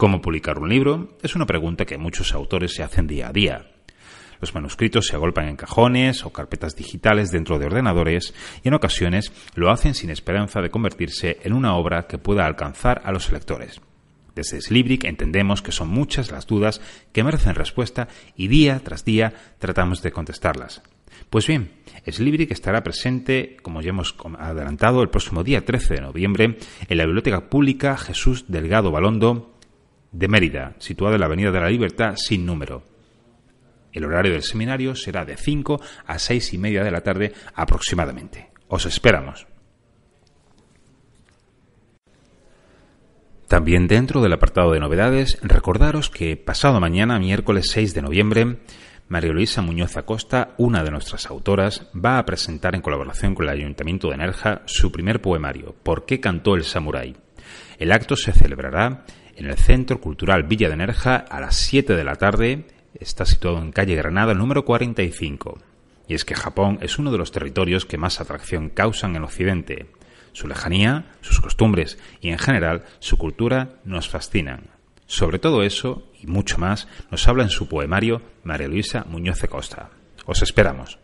¿Cómo 0.00 0.22
publicar 0.22 0.58
un 0.58 0.70
libro? 0.70 1.18
Es 1.22 1.36
una 1.36 1.44
pregunta 1.44 1.84
que 1.84 1.98
muchos 1.98 2.32
autores 2.32 2.72
se 2.72 2.82
hacen 2.82 3.06
día 3.06 3.28
a 3.28 3.32
día. 3.32 3.70
Los 4.40 4.54
manuscritos 4.54 5.06
se 5.06 5.14
agolpan 5.14 5.48
en 5.48 5.56
cajones 5.56 6.24
o 6.24 6.32
carpetas 6.32 6.74
digitales 6.74 7.30
dentro 7.30 7.58
de 7.58 7.66
ordenadores 7.66 8.32
y 8.64 8.68
en 8.68 8.72
ocasiones 8.72 9.30
lo 9.54 9.70
hacen 9.70 9.92
sin 9.92 10.08
esperanza 10.08 10.62
de 10.62 10.70
convertirse 10.70 11.36
en 11.42 11.52
una 11.52 11.76
obra 11.76 12.06
que 12.06 12.16
pueda 12.16 12.46
alcanzar 12.46 13.02
a 13.04 13.12
los 13.12 13.30
lectores. 13.30 13.82
Desde 14.34 14.62
Slibric 14.62 15.04
entendemos 15.04 15.60
que 15.60 15.70
son 15.70 15.88
muchas 15.88 16.30
las 16.30 16.46
dudas 16.46 16.80
que 17.12 17.22
merecen 17.22 17.54
respuesta 17.54 18.08
y 18.34 18.48
día 18.48 18.80
tras 18.82 19.04
día 19.04 19.34
tratamos 19.58 20.00
de 20.00 20.12
contestarlas. 20.12 20.80
Pues 21.28 21.46
bien, 21.46 21.72
Slibric 22.06 22.52
estará 22.52 22.82
presente, 22.82 23.58
como 23.60 23.82
ya 23.82 23.90
hemos 23.90 24.16
adelantado, 24.38 25.02
el 25.02 25.10
próximo 25.10 25.44
día 25.44 25.66
13 25.66 25.96
de 25.96 26.00
noviembre 26.00 26.56
en 26.88 26.96
la 26.96 27.04
Biblioteca 27.04 27.50
Pública 27.50 27.98
Jesús 27.98 28.46
Delgado 28.48 28.90
Balondo 28.90 29.49
de 30.12 30.28
Mérida, 30.28 30.74
situada 30.78 31.14
en 31.14 31.20
la 31.20 31.26
Avenida 31.26 31.50
de 31.50 31.60
la 31.60 31.68
Libertad 31.68 32.14
sin 32.16 32.44
número. 32.44 32.82
El 33.92 34.04
horario 34.04 34.32
del 34.32 34.42
seminario 34.42 34.94
será 34.94 35.24
de 35.24 35.36
5 35.36 35.80
a 36.06 36.18
6 36.18 36.54
y 36.54 36.58
media 36.58 36.84
de 36.84 36.90
la 36.90 37.02
tarde 37.02 37.32
aproximadamente. 37.54 38.50
Os 38.68 38.86
esperamos. 38.86 39.46
También 43.48 43.88
dentro 43.88 44.22
del 44.22 44.32
apartado 44.32 44.70
de 44.70 44.78
novedades, 44.78 45.40
recordaros 45.42 46.08
que 46.08 46.36
pasado 46.36 46.78
mañana, 46.78 47.18
miércoles 47.18 47.68
6 47.70 47.94
de 47.94 48.02
noviembre, 48.02 48.58
María 49.08 49.32
Luisa 49.32 49.60
Muñoz 49.60 49.96
Acosta, 49.96 50.54
una 50.56 50.84
de 50.84 50.92
nuestras 50.92 51.26
autoras, 51.26 51.88
va 51.92 52.18
a 52.18 52.24
presentar 52.24 52.76
en 52.76 52.80
colaboración 52.80 53.34
con 53.34 53.46
el 53.46 53.50
Ayuntamiento 53.50 54.08
de 54.08 54.18
Nerja 54.18 54.62
su 54.66 54.92
primer 54.92 55.20
poemario, 55.20 55.74
¿Por 55.82 56.06
qué 56.06 56.20
cantó 56.20 56.54
el 56.54 56.62
samurái? 56.62 57.16
El 57.80 57.90
acto 57.90 58.14
se 58.14 58.30
celebrará 58.30 59.04
en 59.40 59.46
el 59.46 59.56
Centro 59.56 60.00
Cultural 60.00 60.42
Villa 60.42 60.68
de 60.68 60.76
Nerja 60.76 61.16
a 61.16 61.40
las 61.40 61.56
7 61.56 61.96
de 61.96 62.04
la 62.04 62.16
tarde. 62.16 62.66
Está 62.94 63.24
situado 63.24 63.58
en 63.58 63.72
calle 63.72 63.96
Granada 63.96 64.34
número 64.34 64.66
45. 64.66 65.58
Y 66.06 66.14
es 66.14 66.26
que 66.26 66.34
Japón 66.34 66.78
es 66.82 66.98
uno 66.98 67.10
de 67.10 67.16
los 67.16 67.32
territorios 67.32 67.86
que 67.86 67.96
más 67.96 68.20
atracción 68.20 68.68
causan 68.68 69.16
en 69.16 69.24
Occidente. 69.24 69.86
Su 70.32 70.46
lejanía, 70.46 71.06
sus 71.22 71.40
costumbres 71.40 71.98
y 72.20 72.28
en 72.28 72.38
general 72.38 72.84
su 72.98 73.16
cultura 73.16 73.80
nos 73.84 74.10
fascinan. 74.10 74.64
Sobre 75.06 75.38
todo 75.38 75.62
eso 75.62 76.06
y 76.20 76.26
mucho 76.26 76.58
más 76.58 76.86
nos 77.10 77.26
habla 77.26 77.42
en 77.42 77.50
su 77.50 77.66
poemario 77.66 78.20
María 78.44 78.68
Luisa 78.68 79.06
Muñoz 79.08 79.40
de 79.40 79.48
Costa. 79.48 79.88
Os 80.26 80.42
esperamos. 80.42 80.98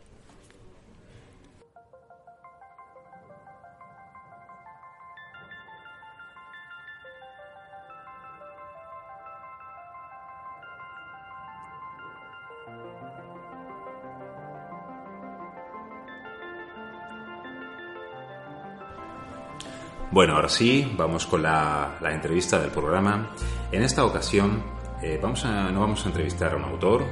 Bueno, 20.17 20.37
ahora 20.37 20.49
sí, 20.49 20.95
vamos 20.97 21.27
con 21.27 21.43
la, 21.43 21.99
entrevista 22.03 22.59
del 22.59 22.71
programa. 22.71 23.33
En 23.71 23.83
esta 23.83 24.03
ocasión 24.03 24.63
eh, 25.03 25.21
vamos 25.23 25.45
a, 25.45 25.71
no 25.71 25.81
vamos 25.81 26.07
a 26.07 26.09
entrevistar 26.09 26.55
a 26.55 26.57
un 26.57 26.65
autor, 26.65 27.05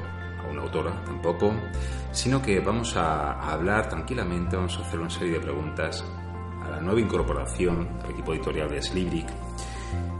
a 0.43 0.51
una 0.51 0.63
autora 0.63 1.05
tampoco, 1.05 1.53
sino 2.13 2.41
que 2.41 2.61
vamos 2.61 2.97
a, 2.97 3.33
hablar 3.53 3.91
tranquilamente, 3.91 4.57
vamos 4.57 4.79
a 4.79 4.81
hacer 4.81 4.99
una 5.01 5.11
serie 5.11 5.35
de 5.35 5.41
preguntas 5.41 6.03
a 6.65 6.71
la 6.71 6.81
nueva 6.81 6.99
incorporación 6.99 7.87
al 8.03 8.11
equipo 8.11 8.33
editorial 8.33 8.71
de 8.71 8.81
Slibrick. 8.81 9.29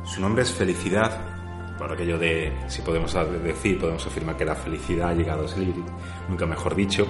Su 0.05 0.21
nombre 0.21 0.43
es 0.43 0.53
Felicidad, 0.53 1.77
por 1.79 1.91
aquello 1.91 2.19
de, 2.19 2.53
si 2.67 2.83
podemos 2.83 3.15
decir, 3.43 3.79
podemos 3.79 4.07
afirmar 4.07 4.37
que 4.37 4.45
la 4.45 4.57
felicidad 4.57 5.09
ha 5.09 5.15
llegado 5.15 5.47
a 5.47 5.49
Slibrick, 5.49 5.87
nunca 6.29 6.45
mejor 6.45 6.75
dicho. 6.75 7.09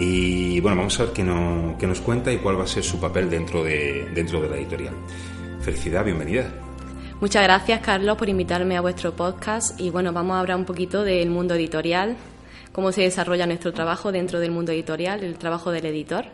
Y 0.00 0.60
bueno, 0.60 0.76
vamos 0.76 0.98
a 1.00 1.06
ver 1.06 1.12
qué, 1.12 1.24
nos 1.24 2.00
cuenta 2.00 2.32
y 2.32 2.38
cuál 2.38 2.58
va 2.58 2.64
a 2.64 2.68
ser 2.68 2.84
su 2.84 3.00
papel 3.00 3.28
dentro 3.28 3.64
de, 3.64 4.08
dentro 4.14 4.40
de 4.40 4.48
la 4.48 4.56
editorial. 4.56 4.94
Felicidad, 5.60 6.04
bienvenida. 6.04 6.44
Muchas 7.20 7.42
gracias, 7.42 7.80
Carlos, 7.80 8.16
por 8.16 8.28
invitarme 8.28 8.76
a 8.76 8.80
vuestro 8.80 9.16
podcast. 9.16 9.78
Y 9.80 9.90
bueno, 9.90 10.12
vamos 10.12 10.36
a 10.36 10.40
hablar 10.40 10.56
un 10.56 10.66
poquito 10.66 11.02
del 11.02 11.30
mundo 11.30 11.56
editorial, 11.56 12.16
cómo 12.70 12.92
se 12.92 13.02
desarrolla 13.02 13.46
nuestro 13.48 13.72
trabajo 13.72 14.12
dentro 14.12 14.38
del 14.38 14.52
mundo 14.52 14.70
editorial, 14.70 15.24
el 15.24 15.36
trabajo 15.36 15.72
del 15.72 15.86
editor. 15.86 16.26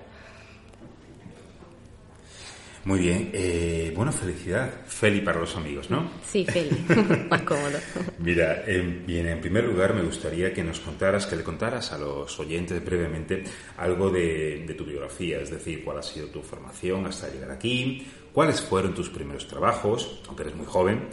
Muy 2.85 2.99
bien. 2.99 3.31
Eh, 3.33 3.93
bueno, 3.97 4.13
felicidad. 4.13 4.71
Feli 4.87 5.21
para 5.21 5.41
los 5.41 5.57
amigos, 5.57 5.91
¿no? 5.91 6.11
Sí, 6.23 6.45
Feli. 6.45 6.85
Más 7.31 7.43
cómodo. 7.43 7.79
Mira, 8.19 8.63
bien, 8.67 9.27
en 9.27 9.41
primer 9.41 9.65
lugar 9.65 9.95
me 9.95 10.03
gustaría 10.03 10.53
que 10.53 10.63
nos 10.63 10.81
contaras, 10.81 11.27
que 11.27 11.37
le 11.37 11.43
contaras 11.43 11.93
a 11.93 11.99
los 11.99 12.39
oyentes 12.39 12.85
brevemente 12.85 13.45
algo 13.79 14.11
de, 14.11 14.75
tu 14.77 14.85
biografía, 14.85 15.41
es 15.41 15.51
decir, 15.51 15.83
cuál 15.83 15.99
ha 15.99 16.03
sido 16.03 16.27
tu 16.29 16.43
formación 16.43 17.07
hasta 17.07 17.29
llegar 17.29 17.51
aquí, 17.51 18.07
cuáles 18.33 18.61
fueron 18.61 18.95
tus 18.95 19.09
primeros 19.09 19.47
trabajos, 19.47 20.21
aunque 20.27 20.43
eres 20.43 20.57
muy 20.57 20.67
joven, 20.67 21.09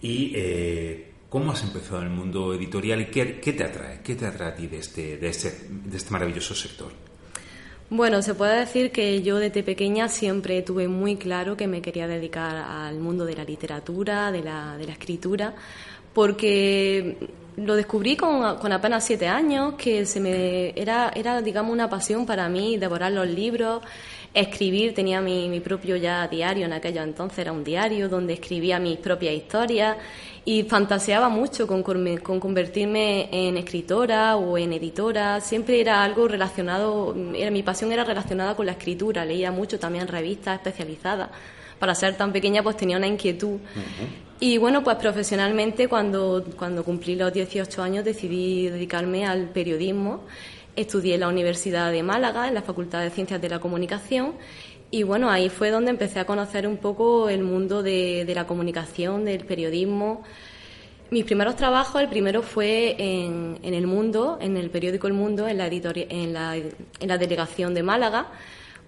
y 0.00 0.32
eh, 0.36 1.12
cómo 1.28 1.52
has 1.52 1.62
empezado 1.64 2.00
en 2.00 2.08
el 2.08 2.12
mundo 2.12 2.54
editorial 2.54 3.00
y 3.00 3.06
qué, 3.06 3.24
te 3.24 3.64
atrae, 3.64 4.00
qué 4.02 4.14
te 4.14 4.26
atrae 4.26 4.48
a 4.50 4.54
ti 4.54 4.66
de 4.66 4.78
este, 4.78 5.16
de 5.16 5.28
este, 5.28 5.66
de 5.68 5.96
este 5.96 6.10
maravilloso 6.10 6.54
sector. 6.54 7.07
Bueno, 7.90 8.20
se 8.20 8.34
puede 8.34 8.58
decir 8.58 8.92
que 8.92 9.22
yo 9.22 9.38
desde 9.38 9.62
pequeña 9.62 10.08
siempre 10.10 10.60
tuve 10.60 10.88
muy 10.88 11.16
claro 11.16 11.56
que 11.56 11.66
me 11.66 11.80
quería 11.80 12.06
dedicar 12.06 12.54
al 12.54 12.98
mundo 12.98 13.24
de 13.24 13.34
la 13.34 13.44
literatura, 13.44 14.30
de 14.30 14.42
la, 14.42 14.76
de 14.76 14.86
la 14.86 14.92
escritura, 14.92 15.54
porque 16.12 17.16
lo 17.56 17.74
descubrí 17.76 18.14
con, 18.14 18.58
con, 18.58 18.72
apenas 18.72 19.04
siete 19.04 19.26
años, 19.26 19.74
que 19.76 20.04
se 20.04 20.20
me 20.20 20.78
era, 20.78 21.10
era, 21.14 21.40
digamos, 21.40 21.72
una 21.72 21.88
pasión 21.88 22.26
para 22.26 22.46
mí 22.50 22.76
devorar 22.76 23.10
los 23.12 23.26
libros, 23.26 23.82
escribir, 24.34 24.94
tenía 24.94 25.20
mi, 25.20 25.48
mi 25.48 25.60
propio 25.60 25.96
ya 25.96 26.28
diario 26.28 26.66
en 26.66 26.72
aquello 26.72 27.02
entonces, 27.02 27.38
era 27.38 27.52
un 27.52 27.64
diario 27.64 28.08
donde 28.08 28.34
escribía 28.34 28.78
mis 28.78 28.98
propias 28.98 29.34
historias 29.34 29.96
y 30.48 30.62
fantaseaba 30.62 31.28
mucho 31.28 31.66
con, 31.66 31.82
con, 31.82 32.40
convertirme 32.40 33.28
en 33.30 33.58
escritora 33.58 34.36
o 34.36 34.56
en 34.56 34.72
editora. 34.72 35.42
Siempre 35.42 35.78
era 35.78 36.02
algo 36.02 36.26
relacionado, 36.26 37.14
era, 37.34 37.50
mi 37.50 37.62
pasión 37.62 37.92
era 37.92 38.02
relacionada 38.02 38.56
con 38.56 38.64
la 38.64 38.72
escritura. 38.72 39.26
Leía 39.26 39.52
mucho 39.52 39.78
también 39.78 40.08
revistas 40.08 40.56
especializadas. 40.56 41.28
Para 41.78 41.94
ser 41.94 42.16
tan 42.16 42.32
pequeña, 42.32 42.62
pues 42.62 42.78
tenía 42.78 42.96
una 42.96 43.06
inquietud. 43.06 43.58
Y 44.40 44.56
bueno, 44.56 44.82
pues 44.82 44.96
profesionalmente, 44.96 45.86
cuando, 45.86 46.42
cuando 46.56 46.82
cumplí 46.82 47.14
los 47.14 47.30
18 47.30 47.82
años, 47.82 48.04
decidí 48.06 48.70
dedicarme 48.70 49.26
al 49.26 49.50
periodismo. 49.50 50.22
Estudié 50.78 51.14
en 51.14 51.20
la 51.20 51.28
Universidad 51.28 51.90
de 51.90 52.04
Málaga, 52.04 52.46
en 52.46 52.54
la 52.54 52.62
Facultad 52.62 53.02
de 53.02 53.10
Ciencias 53.10 53.42
de 53.42 53.48
la 53.48 53.58
Comunicación, 53.58 54.34
y 54.90 55.02
bueno, 55.02 55.28
ahí 55.28 55.48
fue 55.48 55.70
donde 55.70 55.90
empecé 55.90 56.20
a 56.20 56.24
conocer 56.24 56.66
un 56.66 56.76
poco 56.76 57.28
el 57.28 57.42
mundo 57.42 57.82
de, 57.82 58.30
la 58.34 58.46
comunicación, 58.46 59.24
del 59.24 59.44
periodismo. 59.44 60.22
Mis 61.10 61.24
primeros 61.24 61.56
trabajos, 61.56 62.00
el 62.00 62.08
primero 62.08 62.42
fue 62.42 62.94
en, 62.96 63.58
El 63.62 63.86
Mundo, 63.86 64.38
en 64.40 64.56
el 64.56 64.70
periódico 64.70 65.06
El 65.06 65.14
Mundo, 65.14 65.48
en 65.48 65.60
en 65.60 66.32
la, 66.32 66.56
en 66.56 67.08
la 67.08 67.18
delegación 67.18 67.74
de 67.74 67.82
Málaga, 67.82 68.28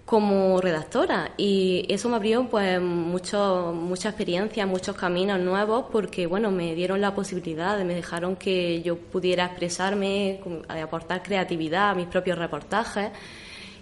como 0.05 0.59
redactora. 0.61 1.31
Y 1.37 1.85
eso 1.89 2.09
me 2.09 2.15
abrió 2.15 2.47
pues 2.49 2.81
mucho, 2.81 3.73
mucha 3.75 4.09
experiencia, 4.09 4.65
muchos 4.65 4.95
caminos 4.95 5.39
nuevos, 5.39 5.85
porque 5.91 6.27
bueno, 6.27 6.51
me 6.51 6.75
dieron 6.75 7.01
la 7.01 7.15
posibilidad, 7.15 7.81
me 7.83 7.95
dejaron 7.95 8.35
que 8.35 8.81
yo 8.81 8.97
pudiera 8.97 9.45
expresarme, 9.45 10.39
aportar 10.67 11.23
creatividad 11.23 11.91
a 11.91 11.95
mis 11.95 12.07
propios 12.07 12.37
reportajes 12.37 13.11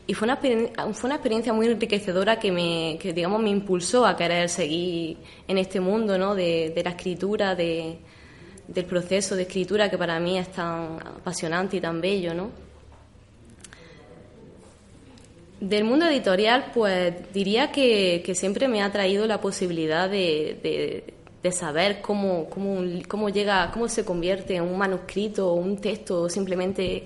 y 0.10 0.16
fue 0.16 0.26
una, 0.26 0.38
fue 0.38 1.08
una 1.08 1.16
experiencia 1.18 1.54
muy 1.54 1.68
enriquecedora 1.68 2.40
que 2.40 2.52
me, 2.52 2.98
que, 3.00 3.14
digamos, 3.14 3.44
me 3.44 3.52
impulsó 3.52 4.08
a 4.08 4.18
querer 4.18 4.50
seguir 4.50 5.18
en 5.48 5.60
este 5.60 5.80
mundo 5.80 6.18
¿no? 6.18 6.34
de, 6.34 6.74
la 6.84 6.90
escritura, 6.90 7.54
de, 7.54 8.00
del 8.68 8.86
proceso 8.86 9.36
de 9.36 9.44
escritura 9.44 9.88
que 9.88 10.00
para 10.00 10.20
mí 10.20 10.40
es 10.40 10.52
tan 10.52 11.00
apasionante 11.00 11.78
y 11.78 11.80
tan 11.80 12.02
bello. 12.02 12.34
¿no? 12.34 12.50
Del 15.60 15.84
mundo 15.84 16.08
editorial, 16.08 16.72
pues 16.74 17.14
diría 17.34 17.72
que, 17.72 18.22
que 18.26 18.34
siempre 18.34 18.68
me 18.68 18.82
ha 18.82 18.92
traído 18.92 19.28
la 19.28 19.42
posibilidad 19.42 20.10
de, 20.10 21.04
de, 21.44 21.52
saber 21.52 22.00
cómo, 22.02 22.50
cómo, 22.50 22.82
cómo, 23.08 23.30
llega, 23.30 23.72
cómo 23.72 23.90
se 23.90 24.06
convierte 24.06 24.56
en 24.56 24.64
un 24.64 24.78
manuscrito 24.78 25.52
o 25.52 25.56
un 25.56 25.82
texto 25.82 26.30
simplemente 26.30 27.04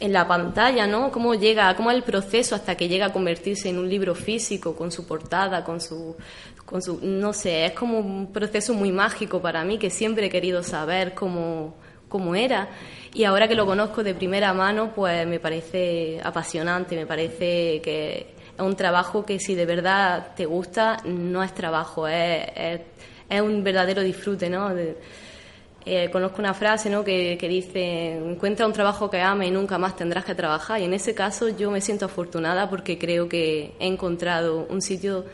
en 0.00 0.12
la 0.12 0.26
pantalla, 0.26 0.86
¿no? 0.86 1.12
Cómo 1.12 1.34
llega, 1.34 1.74
cómo 1.76 1.90
es 1.90 1.96
el 1.96 2.02
proceso 2.02 2.54
hasta 2.54 2.76
que 2.76 2.88
llega 2.88 3.06
a 3.06 3.12
convertirse 3.12 3.68
en 3.68 3.78
un 3.78 3.88
libro 3.88 4.14
físico 4.14 4.74
con 4.74 4.90
su 4.90 5.06
portada, 5.06 5.62
con 5.62 5.80
su, 5.80 6.16
con 6.64 6.82
su, 6.82 6.98
no 7.02 7.32
sé, 7.32 7.66
es 7.66 7.72
como 7.72 7.98
un 7.98 8.32
proceso 8.32 8.74
muy 8.74 8.90
mágico 8.90 9.40
para 9.40 9.64
mí 9.64 9.78
que 9.78 9.90
siempre 9.90 10.26
he 10.26 10.30
querido 10.30 10.62
saber 10.62 11.14
cómo, 11.14 11.74
cómo 12.08 12.34
era 12.34 12.68
y 13.14 13.24
ahora 13.24 13.46
que 13.46 13.54
lo 13.54 13.64
conozco 13.64 14.02
de 14.02 14.14
primera 14.14 14.52
mano, 14.52 14.92
pues 14.92 15.26
me 15.26 15.38
parece 15.38 16.20
apasionante, 16.22 16.96
me 16.96 17.06
parece 17.06 17.80
que 17.80 18.34
es 18.56 18.60
un 18.60 18.74
trabajo 18.74 19.24
que 19.24 19.38
si 19.38 19.54
de 19.54 19.66
verdad 19.66 20.34
te 20.34 20.46
gusta 20.46 20.98
no 21.04 21.42
es 21.42 21.54
trabajo, 21.54 22.08
es, 22.08 22.80
es, 23.28 23.40
un 23.40 23.62
verdadero 23.62 24.02
disfrute, 24.02 24.50
¿no? 24.50 24.70
Eh, 25.86 26.08
conozco 26.10 26.40
una 26.40 26.54
frase 26.54 26.88
¿no? 26.88 27.04
que, 27.04 27.36
dice, 27.36 28.14
encuentra 28.14 28.66
un 28.66 28.72
trabajo 28.72 29.10
que 29.10 29.20
ame 29.20 29.48
y 29.48 29.50
nunca 29.50 29.76
más 29.76 29.96
tendrás 29.96 30.24
que 30.24 30.34
trabajar. 30.34 30.80
Y 30.80 30.84
en 30.84 30.94
ese 30.94 31.14
caso 31.14 31.48
yo 31.50 31.70
me 31.70 31.80
siento 31.80 32.06
afortunada 32.06 32.70
porque 32.70 32.98
creo 32.98 33.28
que 33.28 33.74
he 33.78 33.86
encontrado 33.86 34.66
un 34.70 34.80
sitio 34.80 35.24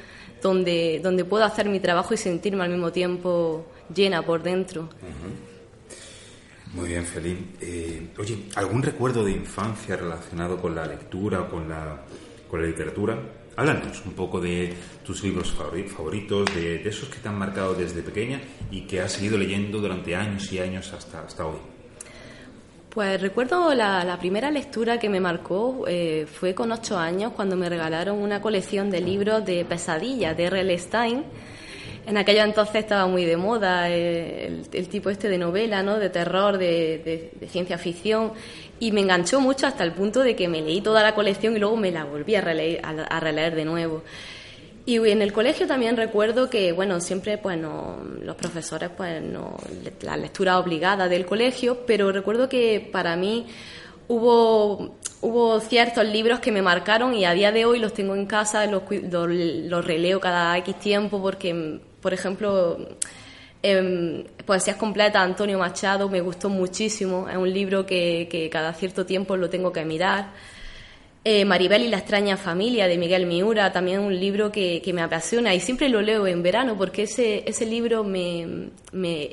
donde, 0.43 1.01
donde 1.03 1.25
puedo 1.25 1.45
hacer 1.45 1.69
mi 1.69 1.79
trabajo 1.79 2.15
y 2.15 2.17
sentirme 2.17 2.65
al 2.65 2.71
mismo 2.71 2.91
tiempo 2.91 3.65
llena 3.95 4.23
por 4.23 4.43
dentro. 4.43 4.89
Muy 6.75 6.89
bien, 6.89 7.05
Feliz. 7.05 7.37
Eh, 7.61 8.09
oye, 8.19 8.45
¿algún 8.55 8.83
recuerdo 8.83 9.25
de 9.25 9.33
infancia 9.33 9.97
relacionado 9.97 10.57
con 10.61 10.75
la 10.75 10.87
lectura 10.87 11.49
con 11.49 11.69
la, 11.69 12.03
con 12.49 12.61
la 12.63 12.69
literatura? 12.69 13.19
Háblanos 13.57 14.05
un 14.07 14.13
poco 14.13 14.41
de 14.41 14.73
tus 15.05 15.23
libros 15.25 15.53
favoritos, 15.53 16.55
de, 16.55 16.89
esos 16.89 17.09
que 17.09 17.19
te 17.19 17.29
han 17.29 17.39
marcado 17.39 17.75
desde 17.75 18.03
pequeña 18.03 18.41
y 18.71 18.83
que 18.83 19.01
has 19.01 19.13
seguido 19.13 19.37
leyendo 19.37 19.81
durante 19.81 20.15
años 20.15 20.51
y 20.53 20.61
años 20.61 20.93
hasta, 20.93 21.23
hasta 21.23 21.45
hoy. 21.45 21.59
Pues 22.89 23.21
recuerdo 23.21 23.75
la, 23.75 24.17
primera 24.19 24.51
lectura 24.51 24.99
que 24.99 25.09
me 25.09 25.21
marcó 25.21 25.85
eh, 25.89 26.27
fue 26.27 26.55
con 26.55 26.73
ocho 26.73 26.99
años 26.99 27.33
cuando 27.35 27.57
me 27.57 27.69
regalaron 27.69 28.19
una 28.19 28.41
colección 28.41 28.91
de 28.91 29.01
libros 29.01 29.45
de 29.45 29.65
pesadillas 29.65 30.37
de 30.37 30.45
R.L. 30.45 30.79
Stein. 30.79 31.25
En 32.07 32.17
aquello 32.17 32.43
entonces 32.43 32.77
estaba 32.77 33.07
muy 33.07 33.25
de 33.25 33.37
moda 33.37 33.91
eh, 33.91 34.63
el, 34.73 34.89
tipo 34.89 35.11
este 35.11 35.29
de 35.29 35.39
novela, 35.39 35.83
¿no? 35.83 35.99
de 35.99 36.11
terror, 36.11 36.59
de, 36.59 37.31
ciencia 37.49 37.79
ficción 37.79 38.33
y 38.79 38.93
me 38.93 39.03
enganchó 39.03 39.41
mucho 39.41 39.67
hasta 39.67 39.85
el 39.85 39.93
punto 39.93 40.23
de 40.23 40.35
que 40.35 40.49
me 40.49 40.63
leí 40.63 40.81
toda 40.81 41.03
la 41.03 41.15
colección 41.15 41.55
y 41.55 41.59
luego 41.59 41.77
me 41.77 41.91
la 41.91 42.05
volví 42.05 42.35
a 42.35 42.41
releer, 42.41 42.81
a, 42.83 43.21
releer 43.21 43.55
de 43.55 43.65
nuevo. 43.65 44.03
Y 44.87 44.97
en 44.97 45.21
el 45.21 45.33
colegio 45.33 45.67
también 45.67 45.97
recuerdo 45.97 46.49
que, 46.49 46.73
bueno, 46.73 47.01
siempre, 47.01 47.37
pues, 47.37 47.59
los 47.61 48.35
profesores, 48.35 48.91
pues, 48.97 49.23
no, 49.23 49.57
la 50.01 50.17
lectura 50.17 50.59
obligada 50.59 51.07
del 51.07 51.27
colegio, 51.27 51.85
pero 51.87 52.11
recuerdo 52.11 52.49
que 52.49 52.89
para 52.91 53.15
mí 53.15 53.47
hubo, 54.09 54.97
hubo 55.21 55.61
ciertos 55.61 56.07
libros 56.07 56.41
que 56.41 56.51
me 56.51 56.63
marcaron 56.63 57.15
y 57.15 57.27
a 57.27 57.35
día 57.35 57.53
de 57.53 57.67
hoy 57.67 57.79
los 57.79 57.93
tengo 57.93 58.17
en 58.17 58.25
casa, 58.25 58.67
los, 58.67 58.83
los, 58.91 59.29
los 59.29 59.85
releo 59.85 60.19
cada 60.19 60.57
X 60.57 60.75
tiempo 60.81 61.21
porque, 61.21 61.81
por 62.01 62.15
ejemplo, 62.15 62.79
eh, 63.63 64.25
Poesías 64.47 64.77
completas, 64.77 65.23
Antonio 65.23 65.59
Machado, 65.59 66.09
me 66.09 66.21
gustó 66.21 66.49
muchísimo. 66.49 67.29
Es 67.29 67.37
un 67.37 67.53
libro 67.53 67.85
que, 67.87 68.49
cada 68.51 68.73
cierto 68.75 69.05
tiempo 69.07 69.37
lo 69.37 69.51
tengo 69.51 69.73
que 69.73 69.85
mirar. 69.85 70.33
Eh, 71.23 71.45
Maribel 71.45 71.83
y 71.83 71.89
la 71.89 71.99
extraña 71.99 72.39
familia 72.39 72.87
de 72.89 72.97
Miguel 72.97 73.27
Miura, 73.27 73.71
también 73.73 74.01
un 74.01 74.19
libro 74.19 74.51
que, 74.51 74.83
me 74.95 75.03
apasiona 75.03 75.55
y 75.55 75.61
siempre 75.61 75.91
lo 75.91 76.01
leo 76.01 76.27
en 76.27 76.43
verano 76.43 76.79
porque 76.79 77.03
ese, 77.03 77.45
ese 77.47 77.67
libro 77.67 78.03
me, 78.05 78.71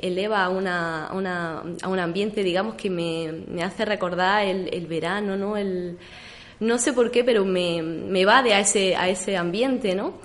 eleva 0.01 0.43
a, 0.43 0.49
una, 0.49 1.07
a, 1.07 1.87
un 1.87 1.99
ambiente, 1.99 2.43
digamos, 2.43 2.75
que 2.75 2.89
me, 2.89 3.63
hace 3.63 3.85
recordar 3.85 4.45
el, 4.45 4.85
verano, 4.87 5.37
¿no? 5.37 5.55
El, 5.55 5.97
no 6.59 6.77
sé 6.77 6.91
por 6.91 7.09
qué, 7.09 7.23
pero 7.23 7.45
me, 7.45 7.81
me 7.81 8.25
va 8.25 8.39
a 8.39 8.59
ese, 8.59 8.97
a 8.97 9.07
ese 9.07 9.37
ambiente, 9.37 9.95
¿no? 9.95 10.15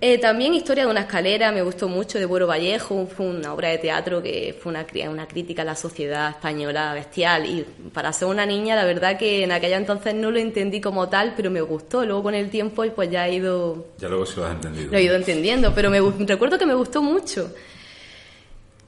Eh, 0.00 0.18
también 0.18 0.52
Historia 0.54 0.84
de 0.84 0.90
una 0.90 1.00
escalera, 1.00 1.50
me 1.50 1.62
gustó 1.62 1.88
mucho, 1.88 2.18
de 2.18 2.26
Buero 2.26 2.46
Vallejo, 2.46 3.06
fue 3.06 3.26
una 3.26 3.54
obra 3.54 3.68
de 3.68 3.78
teatro 3.78 4.22
que 4.22 4.54
fue 4.60 4.70
una, 4.70 4.86
una 5.08 5.26
crítica 5.26 5.62
a 5.62 5.64
la 5.64 5.76
sociedad 5.76 6.30
española 6.30 6.92
bestial 6.92 7.46
y 7.46 7.64
para 7.92 8.12
ser 8.12 8.28
una 8.28 8.44
niña 8.44 8.76
la 8.76 8.84
verdad 8.84 9.16
que 9.16 9.44
en 9.44 9.52
aquella 9.52 9.78
entonces 9.78 10.14
no 10.14 10.30
lo 10.30 10.38
entendí 10.38 10.80
como 10.80 11.08
tal, 11.08 11.32
pero 11.36 11.50
me 11.50 11.62
gustó, 11.62 12.04
luego 12.04 12.24
con 12.24 12.34
el 12.34 12.50
tiempo 12.50 12.84
pues 12.94 13.10
ya 13.10 13.26
he 13.26 13.36
ido... 13.36 13.86
Ya 13.98 14.08
luego 14.08 14.26
se 14.26 14.40
lo 14.40 14.46
has 14.46 14.52
entendido. 14.52 14.90
Lo 14.90 14.98
he 14.98 15.02
ido 15.02 15.16
entendiendo, 15.16 15.74
pero 15.74 15.88
me 15.88 16.00
recuerdo 16.26 16.58
que 16.58 16.66
me 16.66 16.74
gustó 16.74 17.00
mucho. 17.00 17.50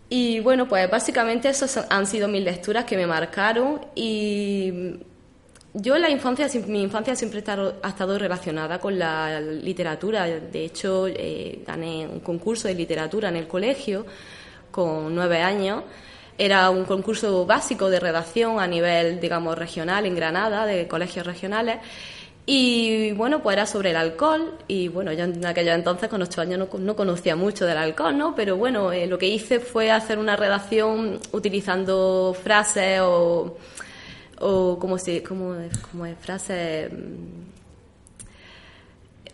Y 0.09 0.41
bueno, 0.41 0.69
pues 0.69 0.89
básicamente 0.91 1.49
esas 1.49 1.87
han 1.89 2.07
sido 2.07 2.29
mis 2.29 2.43
lecturas 2.43 2.85
que 2.85 2.97
me 2.97 3.07
marcaron 3.07 3.81
y 3.95 5.01
yo 5.79 5.99
la 5.99 6.09
infancia, 6.09 6.49
mi 6.67 6.83
infancia 6.83 7.15
siempre 7.15 7.45
ha 7.47 7.89
estado 7.89 8.19
relacionada 8.19 8.79
con 8.79 8.99
la 8.99 9.41
literatura. 9.41 10.25
De 10.27 10.65
hecho, 10.65 11.07
eh, 11.07 11.63
gané 11.67 12.07
un 12.07 12.21
concurso 12.21 12.67
de 12.67 12.75
literatura 12.75 13.29
en 13.29 13.37
el 13.37 13.47
colegio 13.47 14.07
con 14.71 15.15
nueve 15.15 15.43
años. 15.43 15.85
Era 16.39 16.71
un 16.71 16.85
concurso 16.85 17.45
básico 17.45 17.91
de 17.91 18.01
redacción 18.01 18.59
a 18.59 18.67
nivel, 18.67 19.21
digamos, 19.21 19.57
regional 19.57 20.07
en 20.07 20.15
Granada, 20.15 20.65
de 20.65 20.89
colegios 20.89 21.27
regionales. 21.27 21.79
Y 22.47 23.13
bueno, 23.13 23.43
pues 23.43 23.55
era 23.57 23.67
sobre 23.67 23.91
el 23.91 23.97
alcohol. 23.97 24.57
Y 24.69 24.89
bueno, 24.89 25.13
yo 25.13 25.25
en 25.25 25.45
aquellos 25.45 25.75
entonces, 25.75 26.09
con 26.09 26.23
ocho 26.23 26.41
años, 26.41 26.69
no, 26.79 26.97
conocía 26.97 27.37
mucho 27.37 27.67
del 27.67 27.77
alcohol, 27.77 28.17
¿no? 28.17 28.35
Pero 28.35 28.57
bueno, 28.57 28.93
eh, 28.93 29.07
lo 29.07 29.19
que 29.19 29.27
hice 29.27 29.61
fue 29.61 29.91
hacer 29.91 30.19
una 30.19 30.37
redacción 30.37 31.19
utilizando 31.33 32.35
frases 32.41 33.01
o 33.03 33.59
o 34.41 34.79
como 34.79 34.99
se 34.99 35.23
como, 35.23 35.55
como 35.91 36.07
es 36.07 36.17
frase 36.19 36.89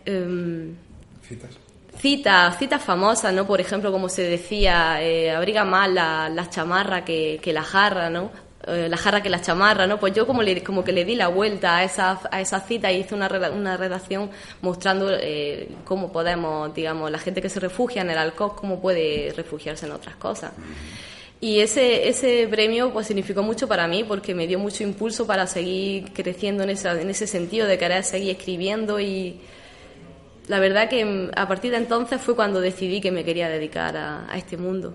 um, 0.07 0.75
citas 1.21 1.49
citas 1.97 2.57
citas 2.57 2.81
famosas 2.81 3.33
no 3.33 3.45
por 3.45 3.61
ejemplo 3.61 3.91
como 3.91 4.09
se 4.09 4.23
decía 4.23 5.01
eh, 5.01 5.31
abriga 5.31 5.65
más 5.65 5.89
la, 5.89 6.29
la 6.29 6.49
chamarra 6.49 7.03
que, 7.05 7.39
que, 7.41 7.53
la 7.53 7.63
jarra 7.63 8.09
no 8.09 8.31
eh, 8.65 8.87
la 8.89 8.95
jarra 8.95 9.21
que 9.21 9.29
la 9.29 9.41
chamarra, 9.41 9.87
¿no? 9.87 9.99
Pues 9.99 10.13
yo 10.13 10.25
como, 10.25 10.41
le, 10.41 10.63
como 10.63 10.85
que 10.85 10.93
le 10.93 11.03
di 11.03 11.15
la 11.15 11.27
vuelta 11.27 11.77
a 11.77 11.83
esa, 11.83 12.21
a 12.31 12.39
esa 12.39 12.61
cita 12.61 12.89
y 12.91 13.01
hice 13.01 13.13
una, 13.13 13.27
una 13.53 13.75
redacción 13.75 14.29
mostrando 14.61 15.09
eh, 15.11 15.67
cómo 15.83 16.13
podemos, 16.13 16.73
digamos, 16.73 17.11
la 17.11 17.19
gente 17.19 17.41
que 17.41 17.49
se 17.49 17.59
refugia 17.59 18.03
en 18.03 18.11
el 18.11 18.17
alcohol, 18.17 18.53
cómo 18.55 18.79
puede 18.79 19.33
refugiarse 19.35 19.85
en 19.85 19.91
otras 19.91 20.15
cosas. 20.15 20.53
Y 21.43 21.59
ese, 21.59 22.07
ese 22.07 22.47
premio 22.47 22.93
pues 22.93 23.07
significó 23.07 23.43
mucho 23.43 23.67
para 23.67 23.85
mí 23.85 24.05
porque 24.05 24.33
me 24.33 24.47
dio 24.47 24.59
mucho 24.59 24.81
impulso 24.81 25.27
para 25.27 25.45
seguir 25.45 26.13
creciendo 26.13 26.63
en, 26.63 26.69
esa, 26.69 26.97
en 27.01 27.09
ese 27.09 27.27
sentido 27.27 27.67
de 27.67 27.77
querer 27.77 28.05
seguir 28.05 28.29
escribiendo 28.29 28.97
y 28.97 29.41
la 30.47 30.61
verdad 30.61 30.87
que 30.87 31.03
mm, 31.03 31.31
a 31.35 31.45
partir 31.45 31.71
de 31.71 31.79
entonces 31.79 32.21
fue 32.21 32.33
cuando 32.33 32.61
decidí 32.61 33.01
que 33.01 33.11
me 33.11 33.25
quería 33.25 33.49
dedicar 33.49 33.97
a, 33.97 34.25
este 34.37 34.55
mundo. 34.55 34.93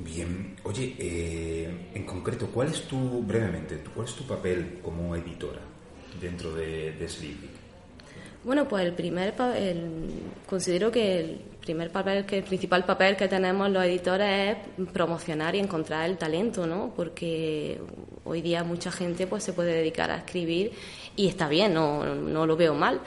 Bien, 0.00 0.54
oye, 0.64 0.94
eh, 0.98 1.88
en 1.94 2.04
concreto, 2.04 2.48
¿cuál 2.48 2.68
es 2.68 2.82
tu, 2.82 3.22
brevemente, 3.22 3.82
cuál 3.94 4.06
es 4.06 4.14
tu 4.14 4.26
papel 4.26 4.80
como 4.82 5.16
editora 5.16 5.62
dentro 6.20 6.54
de, 6.54 6.92
de 6.92 7.08
Bueno, 8.44 8.68
pues 8.68 8.84
el 8.84 8.92
primer, 8.92 9.32
el, 9.56 10.10
considero 10.46 10.92
que 10.92 11.20
el 11.20 11.40
primer 11.64 11.90
papel, 11.90 12.26
que 12.26 12.38
el 12.38 12.44
principal 12.44 12.84
papel 12.84 13.16
que 13.16 13.26
tenemos 13.26 13.70
los 13.70 13.84
editores 13.84 14.56
es 14.78 14.86
promocionar 14.92 15.54
y 15.54 15.60
encontrar 15.60 16.08
el 16.08 16.18
talento, 16.18 16.66
¿no? 16.66 16.92
Porque 16.94 17.80
hoy 18.24 18.42
día 18.42 18.62
mucha 18.62 18.92
gente 18.92 19.26
pues 19.26 19.42
se 19.42 19.52
puede 19.52 19.72
dedicar 19.72 20.10
a 20.10 20.18
escribir 20.18 20.72
y 21.16 21.26
está 21.26 21.48
bien, 21.48 21.74
no, 21.74 22.04
no 22.14 22.46
lo 22.46 22.56
veo 22.56 22.74
mal 22.74 23.00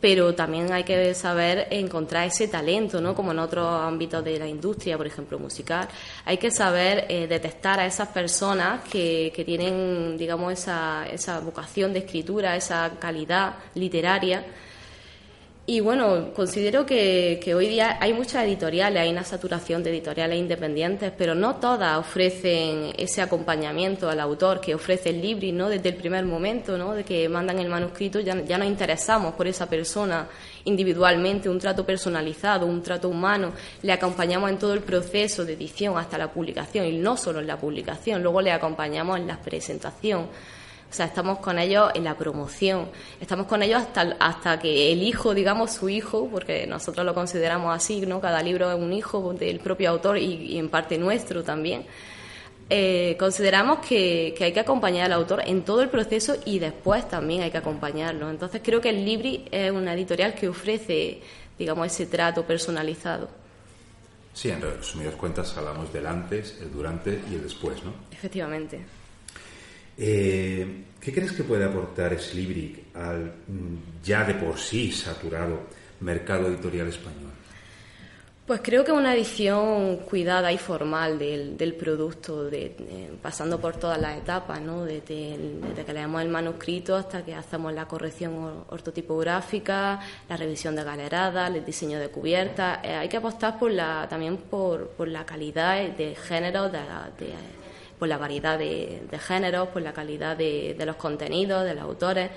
pero 0.00 0.34
también 0.34 0.72
hay 0.72 0.84
que 0.84 1.12
saber 1.14 1.66
encontrar 1.70 2.26
ese 2.26 2.46
talento, 2.46 3.00
¿no? 3.00 3.14
Como 3.14 3.32
en 3.32 3.40
otros 3.40 3.66
ámbitos 3.66 4.22
de 4.24 4.38
la 4.38 4.46
industria, 4.46 4.96
por 4.96 5.06
ejemplo, 5.06 5.38
musical. 5.38 5.88
Hay 6.24 6.38
que 6.38 6.50
saber 6.50 7.06
eh, 7.08 7.26
detectar 7.26 7.80
a 7.80 7.86
esas 7.86 8.08
personas 8.08 8.84
que, 8.88 9.32
que 9.34 9.44
tienen, 9.44 10.16
digamos, 10.16 10.52
esa, 10.52 11.04
esa 11.10 11.40
vocación 11.40 11.92
de 11.92 12.00
escritura, 12.00 12.54
esa 12.54 12.92
calidad 13.00 13.56
literaria 13.74 14.44
y 15.70 15.80
bueno, 15.80 16.32
considero 16.34 16.86
que, 16.86 17.38
que, 17.44 17.54
hoy 17.54 17.68
día 17.68 17.98
hay 18.00 18.14
muchas 18.14 18.42
editoriales, 18.44 19.02
hay 19.02 19.10
una 19.10 19.22
saturación 19.22 19.82
de 19.82 19.90
editoriales 19.90 20.38
independientes, 20.38 21.12
pero 21.14 21.34
no 21.34 21.56
todas 21.56 21.98
ofrecen 21.98 22.94
ese 22.96 23.20
acompañamiento 23.20 24.08
al 24.08 24.18
autor 24.18 24.62
que 24.62 24.74
ofrece 24.74 25.10
el 25.10 25.20
Libri, 25.20 25.52
¿no? 25.52 25.68
Desde 25.68 25.90
el 25.90 25.96
primer 25.96 26.24
momento, 26.24 26.78
¿no? 26.78 26.94
De 26.94 27.04
que 27.04 27.28
mandan 27.28 27.58
el 27.58 27.68
manuscrito, 27.68 28.18
ya, 28.18 28.42
ya 28.44 28.56
nos 28.56 28.66
interesamos 28.66 29.34
por 29.34 29.46
esa 29.46 29.68
persona 29.68 30.26
individualmente, 30.64 31.50
un 31.50 31.58
trato 31.58 31.84
personalizado, 31.84 32.64
un 32.64 32.82
trato 32.82 33.10
humano, 33.10 33.52
le 33.82 33.92
acompañamos 33.92 34.48
en 34.48 34.58
todo 34.58 34.72
el 34.72 34.80
proceso 34.80 35.44
de 35.44 35.52
edición 35.52 35.98
hasta 35.98 36.16
la 36.16 36.32
publicación, 36.32 36.86
y 36.86 36.96
no 36.96 37.18
solo 37.18 37.40
en 37.40 37.46
la 37.46 37.58
publicación, 37.58 38.22
luego 38.22 38.40
le 38.40 38.52
acompañamos 38.52 39.18
en 39.18 39.26
la 39.26 39.38
presentación 39.38 40.28
o 40.90 40.94
sea, 40.94 41.04
estamos 41.04 41.38
con 41.38 41.58
ellos 41.58 41.90
en 41.94 42.04
la 42.04 42.16
promoción, 42.16 42.88
estamos 43.20 43.46
con 43.46 43.62
ellos 43.62 43.82
hasta, 43.82 44.16
hasta 44.18 44.58
que 44.58 44.90
el 44.92 45.02
hijo, 45.02 45.34
digamos, 45.34 45.72
su 45.72 45.90
hijo, 45.90 46.28
porque 46.30 46.66
nosotros 46.66 47.04
lo 47.04 47.14
consideramos 47.14 47.76
así, 47.76 48.00
¿no? 48.06 48.20
Cada 48.20 48.42
libro 48.42 48.70
es 48.70 48.78
un 48.78 48.92
hijo 48.94 49.34
del 49.34 49.60
propio 49.60 49.90
autor 49.90 50.16
y, 50.16 50.58
en 50.58 50.70
parte 50.70 50.96
nuestro 50.96 51.44
también. 51.44 51.84
Eh, 52.70 53.16
consideramos 53.18 53.78
que, 53.86 54.34
que, 54.36 54.44
hay 54.44 54.52
que 54.52 54.60
acompañar 54.60 55.06
al 55.06 55.12
autor 55.12 55.42
en 55.44 55.62
todo 55.62 55.82
el 55.82 55.90
proceso 55.90 56.36
y 56.46 56.58
después 56.58 57.06
también 57.06 57.42
hay 57.42 57.50
que 57.50 57.58
acompañarlo. 57.58 58.30
Entonces 58.30 58.62
creo 58.64 58.80
que 58.80 58.88
el 58.88 59.04
Libri 59.04 59.46
es 59.50 59.70
una 59.70 59.92
editorial 59.92 60.34
que 60.34 60.48
ofrece, 60.48 61.20
digamos, 61.58 61.86
ese 61.86 62.06
trato 62.06 62.44
personalizado. 62.44 63.28
Sí, 64.32 64.50
en 64.50 64.62
resumidas 64.62 65.16
cuentas 65.16 65.54
hablamos 65.56 65.92
del 65.92 66.06
antes, 66.06 66.58
el 66.62 66.72
durante 66.72 67.20
y 67.30 67.34
el 67.34 67.42
después, 67.42 67.82
¿no? 67.84 67.92
Efectivamente. 68.10 68.97
Eh, 69.98 70.84
¿Qué 71.00 71.12
crees 71.12 71.32
que 71.32 71.42
puede 71.42 71.64
aportar 71.64 72.18
Slibric 72.18 72.94
al 72.94 73.24
mm, 73.46 74.02
ya 74.04 74.24
de 74.24 74.34
por 74.34 74.58
sí 74.58 74.92
saturado 74.92 75.60
mercado 76.00 76.48
editorial 76.48 76.88
español? 76.88 77.32
Pues 78.46 78.62
creo 78.62 78.82
que 78.82 78.92
una 78.92 79.14
edición 79.14 79.98
cuidada 79.98 80.50
y 80.50 80.56
formal 80.56 81.18
del, 81.18 81.74
producto, 81.74 82.44
de, 82.44 82.74
pasando 83.20 83.60
por 83.60 83.76
todas 83.76 84.00
las 84.00 84.16
etapas, 84.16 84.58
¿no? 84.62 84.86
desde, 84.86 85.36
que 85.84 85.92
leemos 85.92 86.22
el 86.22 86.30
manuscrito 86.30 86.96
hasta 86.96 87.22
que 87.22 87.34
hacemos 87.34 87.74
la 87.74 87.86
corrección 87.86 88.64
ortotipográfica, 88.70 90.00
la 90.30 90.36
revisión 90.38 90.74
de 90.76 90.82
galeradas, 90.82 91.54
el 91.54 91.62
diseño 91.62 91.98
de 92.00 92.08
cubiertas. 92.08 92.78
Eh, 92.84 92.94
hay 92.94 93.08
que 93.10 93.18
apostar 93.18 93.58
por 93.58 93.70
la, 93.70 94.06
también 94.08 94.38
por, 94.38 94.94
la 95.06 95.26
calidad 95.26 95.82
de 95.82 96.14
género 96.14 96.70
de, 96.70 96.78
de 97.18 97.34
por 97.98 98.08
la 98.08 98.18
variedad 98.18 98.58
de, 98.58 99.00
géneros, 99.18 99.68
por 99.68 99.82
la 99.82 99.92
calidad 99.92 100.36
de, 100.36 100.76
los 100.84 100.96
contenidos, 100.96 101.64
de 101.64 101.74
los 101.74 101.84
autores. 101.84 102.30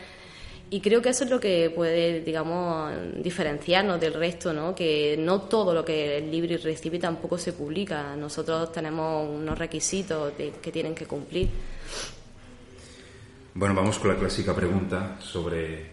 Y 0.69 0.79
creo 0.79 1.01
que 1.01 1.09
eso 1.09 1.25
es 1.25 1.29
lo 1.29 1.39
que 1.39 1.69
puede, 1.69 2.21
digamos, 2.21 2.93
diferenciarnos 3.17 3.99
del 3.99 4.13
resto, 4.13 4.53
¿no? 4.53 4.73
Que 4.73 5.17
no 5.19 5.41
todo 5.41 5.73
lo 5.73 5.83
que 5.83 6.17
el 6.17 6.31
libro 6.31 6.55
recibe 6.63 6.97
tampoco 6.97 7.37
se 7.37 7.51
publica. 7.51 8.15
Nosotros 8.15 8.71
tenemos 8.71 9.29
unos 9.29 9.57
requisitos 9.57 10.31
que 10.33 10.71
tienen 10.71 10.95
que 10.95 11.05
cumplir. 11.05 11.49
Bueno, 13.53 13.75
vamos 13.75 13.99
con 13.99 14.11
la 14.11 14.17
clásica 14.17 14.55
pregunta 14.55 15.17
sobre 15.19 15.85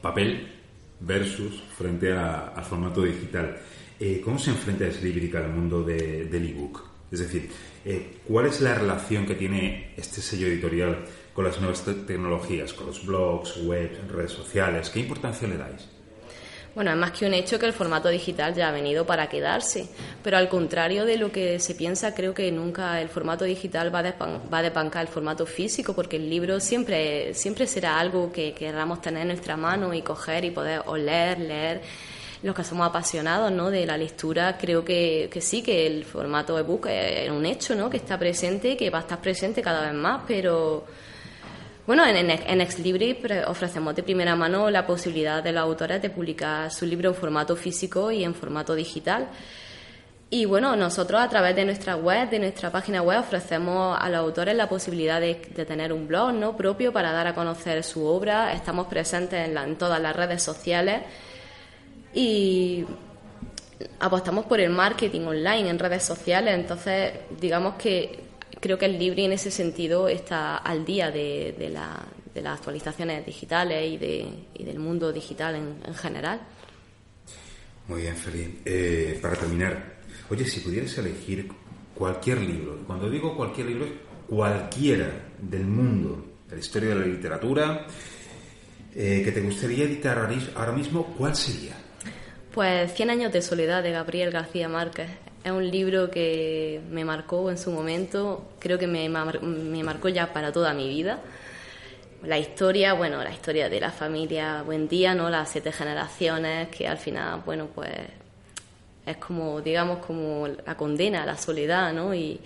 papel 0.00 0.48
versus 1.00 1.62
frente 1.76 2.10
al 2.12 2.64
formato 2.64 3.02
digital. 3.02 3.58
Eh, 4.00 4.22
¿Cómo 4.24 4.38
se 4.38 4.50
enfrenta 4.50 4.90
Slibric 4.90 5.34
al 5.34 5.50
mundo 5.50 5.82
del 5.82 6.34
ebook? 6.34 6.87
Es 7.10 7.20
decir, 7.20 7.50
eh, 7.84 8.18
¿cuál 8.26 8.46
es 8.46 8.60
la 8.60 8.74
relación 8.74 9.26
que 9.26 9.34
tiene 9.34 9.94
este 9.96 10.20
sello 10.20 10.46
editorial 10.46 11.04
con 11.32 11.44
las 11.44 11.58
nuevas 11.58 11.84
tecnologías, 12.06 12.72
con 12.74 12.86
los 12.86 13.04
blogs, 13.04 13.56
webs, 13.64 14.06
redes 14.08 14.32
sociales? 14.32 14.90
¿Qué 14.90 15.00
importancia 15.00 15.48
le 15.48 15.56
dais? 15.56 15.88
Bueno, 16.74 16.92
es 16.92 16.96
más 16.96 17.10
que 17.12 17.26
un 17.26 17.34
hecho 17.34 17.58
que 17.58 17.66
el 17.66 17.72
formato 17.72 18.08
digital 18.08 18.54
ya 18.54 18.68
ha 18.68 18.72
venido 18.72 19.04
para 19.04 19.28
quedarse, 19.28 19.88
pero 20.22 20.36
al 20.36 20.48
contrario 20.48 21.06
de 21.06 21.16
lo 21.16 21.32
que 21.32 21.58
se 21.58 21.74
piensa, 21.74 22.14
creo 22.14 22.34
que 22.34 22.52
nunca 22.52 23.00
el 23.00 23.08
formato 23.08 23.44
digital 23.44 23.92
va 23.92 24.00
a, 24.00 24.14
va 24.52 24.58
a 24.58 24.62
despancar 24.62 25.02
el 25.02 25.08
formato 25.08 25.46
físico, 25.46 25.94
porque 25.94 26.16
el 26.16 26.28
libro 26.28 26.60
siempre, 26.60 27.34
siempre 27.34 27.66
será 27.66 27.98
algo 27.98 28.30
que 28.30 28.52
queramos 28.52 29.00
tener 29.00 29.22
en 29.22 29.28
nuestra 29.28 29.56
mano 29.56 29.92
y 29.92 30.02
coger 30.02 30.44
y 30.44 30.50
poder 30.50 30.82
oler, 30.86 31.40
leer 31.40 31.80
los 32.42 32.54
que 32.54 32.64
somos 32.64 32.86
apasionados 32.86 33.50
¿no? 33.50 33.70
de 33.70 33.84
la 33.84 33.96
lectura, 33.96 34.56
creo 34.56 34.84
que, 34.84 35.28
que 35.30 35.40
sí, 35.40 35.62
que 35.62 35.86
el 35.86 36.04
formato 36.04 36.58
ebook 36.58 36.86
es 36.86 37.30
un 37.30 37.44
hecho, 37.44 37.74
¿no? 37.74 37.90
que 37.90 37.96
está 37.96 38.18
presente, 38.18 38.76
que 38.76 38.90
va 38.90 38.98
a 38.98 39.00
estar 39.02 39.20
presente 39.20 39.60
cada 39.60 39.86
vez 39.86 39.94
más, 39.94 40.22
pero 40.26 40.84
bueno, 41.86 42.06
en, 42.06 42.30
en 42.30 42.60
Exlibris 42.60 43.16
ofrecemos 43.46 43.96
de 43.96 44.02
primera 44.02 44.36
mano 44.36 44.70
la 44.70 44.86
posibilidad 44.86 45.42
de 45.42 45.52
los 45.52 45.62
autores 45.62 46.02
de 46.02 46.10
publicar 46.10 46.70
su 46.70 46.84
libro 46.84 47.08
en 47.08 47.14
formato 47.14 47.56
físico 47.56 48.12
y 48.12 48.24
en 48.24 48.34
formato 48.34 48.74
digital. 48.74 49.28
Y 50.30 50.44
bueno, 50.44 50.76
nosotros 50.76 51.18
a 51.18 51.28
través 51.30 51.56
de 51.56 51.64
nuestra 51.64 51.96
web, 51.96 52.28
de 52.28 52.38
nuestra 52.38 52.70
página 52.70 53.00
web, 53.00 53.20
ofrecemos 53.20 53.96
a 53.98 54.10
los 54.10 54.18
autores 54.18 54.54
la 54.54 54.68
posibilidad 54.68 55.18
de, 55.18 55.36
tener 55.36 55.90
un 55.94 56.06
blog 56.06 56.34
¿no? 56.34 56.54
propio 56.54 56.92
para 56.92 57.10
dar 57.10 57.26
a 57.28 57.34
conocer 57.34 57.82
su 57.82 58.04
obra. 58.04 58.52
Estamos 58.52 58.86
presentes 58.88 59.48
en, 59.48 59.56
en 59.56 59.76
todas 59.76 59.98
las 59.98 60.14
redes 60.14 60.42
sociales 60.42 61.00
y 62.14 62.84
apostamos 64.00 64.46
por 64.46 64.60
el 64.60 64.70
marketing 64.70 65.22
online 65.22 65.68
en 65.68 65.78
redes 65.78 66.02
sociales, 66.02 66.54
entonces 66.54 67.12
digamos 67.40 67.74
que 67.74 68.28
creo 68.60 68.78
que 68.78 68.86
el 68.86 68.98
Libri 68.98 69.24
en 69.24 69.32
ese 69.32 69.50
sentido 69.50 70.08
está 70.08 70.56
al 70.56 70.84
día 70.84 71.10
de, 71.10 71.54
de, 71.58 71.70
las 71.70 72.58
actualizaciones 72.58 73.26
digitales 73.26 73.92
y, 73.92 73.96
de, 73.96 74.28
y 74.54 74.64
del 74.64 74.78
mundo 74.78 75.12
digital 75.12 75.56
en, 75.56 75.94
general. 75.94 76.40
Muy 77.88 78.02
bien, 78.02 78.16
Feliz. 78.16 78.48
Eh, 78.64 79.18
para 79.20 79.34
terminar, 79.34 79.98
oye, 80.30 80.44
si 80.44 80.60
pudieras 80.60 80.96
elegir 80.98 81.48
cualquier 81.94 82.40
libro, 82.40 82.78
cuando 82.86 83.10
digo 83.10 83.36
cualquier 83.36 83.68
libro, 83.68 83.86
cualquiera 84.28 85.10
del 85.40 85.64
mundo, 85.64 86.24
de 86.48 86.56
la 86.56 86.60
historia 86.60 86.90
de 86.90 86.94
la 86.94 87.06
literatura, 87.06 87.86
eh, 88.94 89.22
que 89.24 89.32
te 89.32 89.40
gustaría 89.40 89.84
editar 89.84 90.18
ahora 90.54 90.72
mismo, 90.72 91.14
¿cuál 91.16 91.34
sería? 91.34 91.87
Pues 92.52 92.94
Cien 92.94 93.10
años 93.10 93.32
de 93.32 93.42
soledad 93.42 93.82
de 93.82 93.92
Gabriel 93.92 94.30
García 94.30 94.68
Márquez. 94.68 95.08
Es 95.44 95.52
un 95.52 95.70
libro 95.70 96.10
que 96.10 96.80
me 96.90 97.04
marcó 97.04 97.50
en 97.50 97.58
su 97.58 97.70
momento, 97.70 98.50
creo 98.58 98.78
que 98.78 98.86
me, 98.86 99.08
me 99.08 99.82
marcó 99.84 100.08
ya 100.08 100.32
para 100.32 100.50
toda 100.50 100.74
mi 100.74 100.88
vida. 100.88 101.20
La 102.24 102.38
historia, 102.38 102.94
bueno, 102.94 103.22
la 103.22 103.30
historia 103.30 103.68
de 103.68 103.80
la 103.80 103.92
familia 103.92 104.62
Buendía, 104.62 105.14
¿no? 105.14 105.30
Las 105.30 105.50
siete 105.50 105.72
generaciones, 105.72 106.68
que 106.68 106.88
al 106.88 106.98
final, 106.98 107.42
bueno, 107.44 107.68
pues 107.72 107.92
es 109.06 109.16
como, 109.18 109.60
digamos, 109.60 109.98
como 110.04 110.48
la 110.48 110.76
condena 110.76 111.22
a 111.22 111.26
la 111.26 111.36
soledad, 111.36 111.92
¿no? 111.92 112.14
Y, 112.14 112.40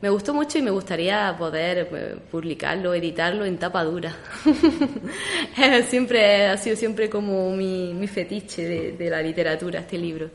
me 0.00 0.10
gustó 0.10 0.32
mucho 0.32 0.58
y 0.58 0.62
me 0.62 0.70
gustaría 0.70 1.34
poder 1.36 1.88
eh, 1.92 2.16
publicarlo, 2.30 2.94
editarlo 2.94 3.44
en 3.44 3.58
tapa 3.58 3.82
dura. 3.82 4.16
siempre 5.88 6.46
ha 6.46 6.56
sido 6.56 6.76
siempre 6.76 7.10
como 7.10 7.50
mi, 7.54 8.06
fetiche 8.06 8.92
de, 8.92 9.10
la 9.10 9.20
literatura 9.20 9.80
este 9.80 9.98
libro. 9.98 10.30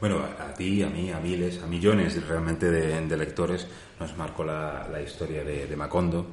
Bueno, 0.00 0.22
a 0.22 0.54
ti, 0.54 0.82
a 0.82 0.88
mí, 0.88 1.10
a 1.10 1.18
miles, 1.18 1.60
a 1.62 1.66
millones 1.66 2.24
realmente 2.28 2.70
de, 2.70 3.16
lectores 3.16 3.66
nos 3.98 4.16
marcó 4.16 4.44
la, 4.44 5.00
historia 5.04 5.42
de, 5.42 5.74
Macondo. 5.76 6.26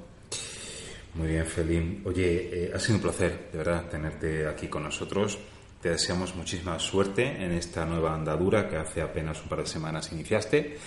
Muy 1.15 1.28
bien, 1.30 1.45
Felín. 1.45 2.04
Oye, 2.06 2.65
eh, 2.65 2.71
ha 2.74 2.80
sido 2.80 2.95
un 2.95 3.02
placer, 3.02 3.50
de 3.52 3.58
verdad, 3.58 3.89
tenerte 3.89 4.47
aquí 4.47 4.67
con 4.67 4.84
nosotros. 4.84 5.38
Te 5.82 5.89
deseamos 5.89 6.36
muchísima 6.36 6.78
suerte 6.78 7.26
en 7.26 7.54
esta 7.54 7.86
nueva 7.86 8.13
andadura 8.13 8.69
que 8.69 8.78
hace 8.78 9.02
apenas 9.02 9.41
un 9.41 9.50
par 9.50 9.60
de 9.60 9.65
semanas 9.65 10.12
iniciaste 10.12 10.78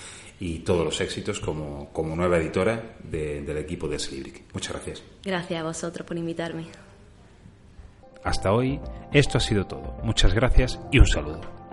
y 0.41 0.61
todos 0.61 0.85
los 0.85 1.01
éxitos 1.01 1.41
como, 1.41 1.91
como 1.93 2.17
nueva 2.17 2.39
editora 2.39 2.97
del 3.03 3.57
equipo 3.57 3.89
de 3.89 3.99
Slibric. 3.99 4.43
Muchas 4.53 4.73
gracias. 4.73 5.03
Gracias 5.25 5.61
a 5.61 5.65
vosotros 5.65 6.07
por 6.07 6.17
invitarme. 6.17 6.67
Hasta 8.25 8.53
hoy, 8.53 8.81
esto 9.13 9.39
ha 9.39 9.41
sido 9.41 9.67
todo. 9.67 9.99
Muchas 10.03 10.35
gracias 10.35 10.81
y 10.91 10.99
un 10.99 11.07
saludo. 11.07 11.64